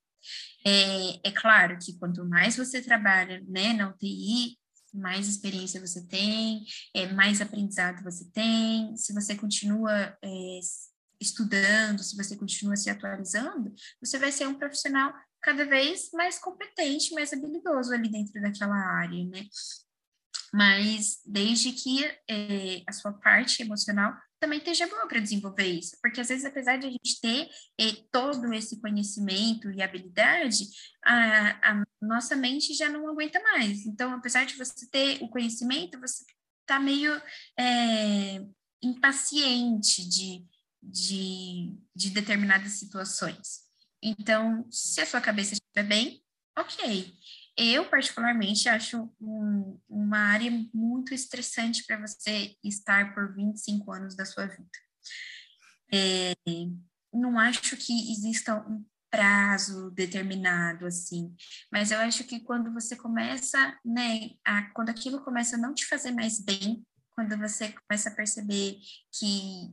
[0.66, 4.58] É, é, claro que quanto mais você trabalha né, na UTI,
[4.94, 6.64] mais experiência você tem,
[6.94, 10.60] é, mais aprendizado você tem, se você continua é,
[11.20, 17.12] estudando, se você continua se atualizando, você vai ser um profissional cada vez mais competente,
[17.12, 19.46] mais habilidoso ali dentro daquela área, né?
[20.52, 24.14] Mas desde que é, a sua parte emocional
[24.44, 27.48] também esteja boa para desenvolver isso, porque às vezes, apesar de a gente ter
[27.80, 30.66] eh, todo esse conhecimento e habilidade,
[31.02, 33.86] a, a, nossa mente já não aguenta mais.
[33.86, 36.26] Então, apesar de você ter o conhecimento, você
[36.60, 37.10] está meio
[37.58, 38.44] é,
[38.82, 40.44] impaciente de,
[40.82, 43.62] de, de determinadas situações.
[44.02, 46.22] Então, se a sua cabeça estiver bem,
[46.58, 47.14] ok.
[47.56, 54.24] Eu, particularmente, acho um, uma área muito estressante para você estar por 25 anos da
[54.24, 54.68] sua vida.
[55.92, 56.34] É,
[57.12, 61.32] não acho que exista um prazo determinado, assim,
[61.70, 65.86] mas eu acho que quando você começa, né, a, quando aquilo começa a não te
[65.86, 66.84] fazer mais bem,
[67.14, 68.76] quando você começa a perceber
[69.12, 69.72] que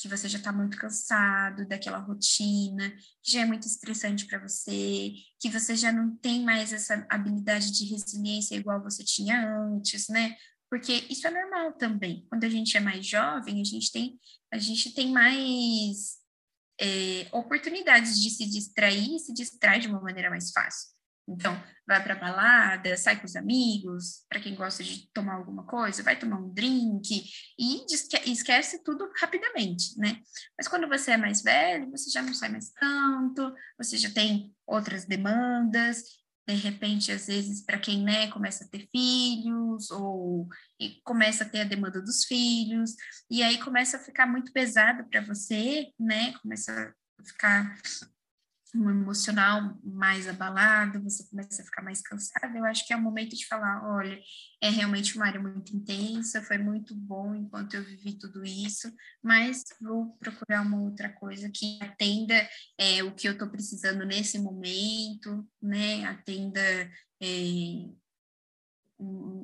[0.00, 2.90] que você já está muito cansado daquela rotina,
[3.22, 7.70] que já é muito estressante para você, que você já não tem mais essa habilidade
[7.70, 10.36] de resiliência igual você tinha antes, né?
[10.70, 12.24] Porque isso é normal também.
[12.30, 14.18] Quando a gente é mais jovem, a gente tem,
[14.50, 16.18] a gente tem mais
[16.80, 20.88] é, oportunidades de se distrair e se distrai de uma maneira mais fácil.
[21.28, 21.56] Então,
[21.86, 26.18] vai para balada, sai com os amigos, para quem gosta de tomar alguma coisa, vai
[26.18, 27.24] tomar um drink
[27.58, 27.84] e
[28.26, 30.20] esquece tudo rapidamente, né?
[30.58, 34.54] Mas quando você é mais velho, você já não sai mais tanto, você já tem
[34.66, 40.48] outras demandas, de repente, às vezes, para quem né, começa a ter filhos, ou
[41.04, 42.94] começa a ter a demanda dos filhos,
[43.30, 46.32] e aí começa a ficar muito pesado para você, né?
[46.42, 46.72] Começa
[47.18, 47.76] a ficar
[48.74, 53.02] um emocional mais abalado, você começa a ficar mais cansada, eu acho que é o
[53.02, 54.18] momento de falar, olha,
[54.62, 58.92] é realmente uma área muito intensa, foi muito bom enquanto eu vivi tudo isso,
[59.22, 62.48] mas vou procurar uma outra coisa que atenda
[62.78, 66.60] é, o que eu estou precisando nesse momento, né, atenda
[67.20, 67.90] é,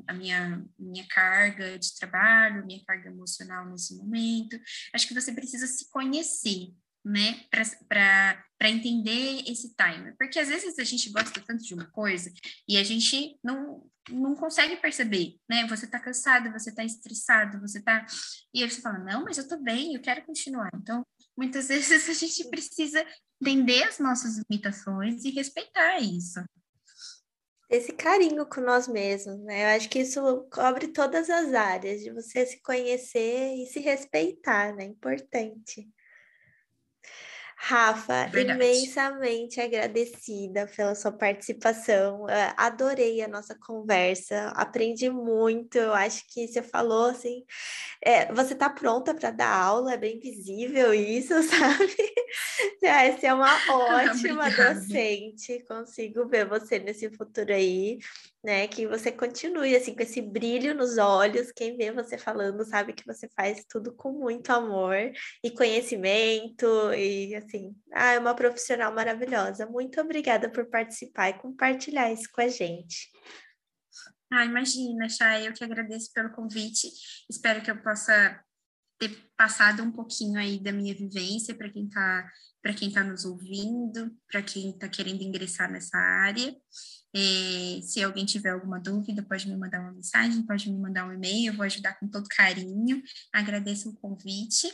[0.06, 4.58] a minha, minha carga de trabalho, minha carga emocional nesse momento.
[4.92, 6.74] Acho que você precisa se conhecer,
[7.06, 7.40] né,
[7.88, 10.16] para entender esse timer.
[10.18, 12.32] Porque às vezes a gente gosta tanto de uma coisa
[12.68, 15.68] e a gente não, não consegue perceber, né?
[15.68, 18.04] Você tá cansado, você tá estressado, você tá.
[18.52, 20.68] E aí você fala, não, mas eu tô bem, eu quero continuar.
[20.74, 21.06] Então,
[21.38, 23.06] muitas vezes a gente precisa
[23.40, 26.40] entender as nossas limitações e respeitar isso.
[27.70, 29.62] esse carinho com nós mesmos, né?
[29.64, 34.74] Eu acho que isso cobre todas as áreas, de você se conhecer e se respeitar,
[34.74, 34.84] né?
[34.84, 35.88] Importante.
[37.58, 38.62] Rafa, Verdade.
[38.62, 42.26] imensamente agradecida pela sua participação.
[42.56, 45.76] adorei a nossa conversa, aprendi muito.
[45.78, 47.44] Eu acho que você falou assim:
[48.04, 51.96] é, você está pronta para dar aula, é bem visível isso, sabe?
[52.78, 57.98] Você é uma ótima docente, consigo ver você nesse futuro aí
[58.46, 58.68] né?
[58.68, 61.50] Que você continue assim com esse brilho nos olhos.
[61.50, 64.94] Quem vê você falando sabe que você faz tudo com muito amor
[65.42, 69.66] e conhecimento e assim, ah, é uma profissional maravilhosa.
[69.66, 73.10] Muito obrigada por participar e compartilhar isso com a gente.
[74.32, 76.86] Ah, imagina, Chay, eu que agradeço pelo convite.
[77.28, 78.40] Espero que eu possa
[78.96, 82.30] ter passado um pouquinho aí da minha vivência para quem está
[82.62, 86.52] para quem está nos ouvindo, para quem está querendo ingressar nessa área.
[87.18, 91.14] É, se alguém tiver alguma dúvida, pode me mandar uma mensagem, pode me mandar um
[91.14, 93.02] e-mail, eu vou ajudar com todo carinho.
[93.32, 94.70] Agradeço o convite.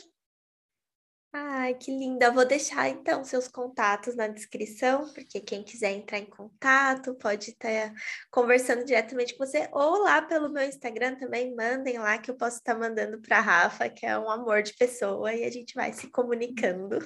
[1.31, 2.29] Ai, que linda!
[2.31, 7.93] Vou deixar então seus contatos na descrição, porque quem quiser entrar em contato pode estar
[8.29, 12.57] conversando diretamente com você, ou lá pelo meu Instagram também, mandem lá que eu posso
[12.57, 15.93] estar mandando para a Rafa, que é um amor de pessoa, e a gente vai
[15.93, 16.99] se comunicando.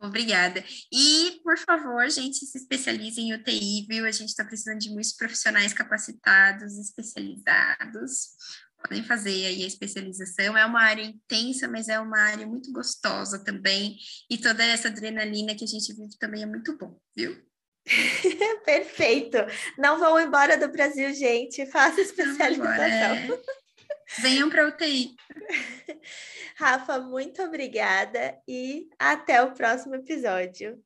[0.00, 0.64] Obrigada.
[0.92, 4.06] E, por favor, gente, se especialize em UTI, viu?
[4.06, 8.28] A gente está precisando de muitos profissionais capacitados, especializados.
[8.80, 10.56] Podem fazer aí a especialização.
[10.56, 13.96] É uma área intensa, mas é uma área muito gostosa também.
[14.30, 17.36] E toda essa adrenalina que a gente vive também é muito bom, viu?
[18.64, 19.38] Perfeito.
[19.76, 21.66] Não vão embora do Brasil, gente.
[21.66, 23.42] Faça especialização.
[24.16, 25.14] Venham para UTI.
[26.56, 30.82] Rafa, muito obrigada e até o próximo episódio.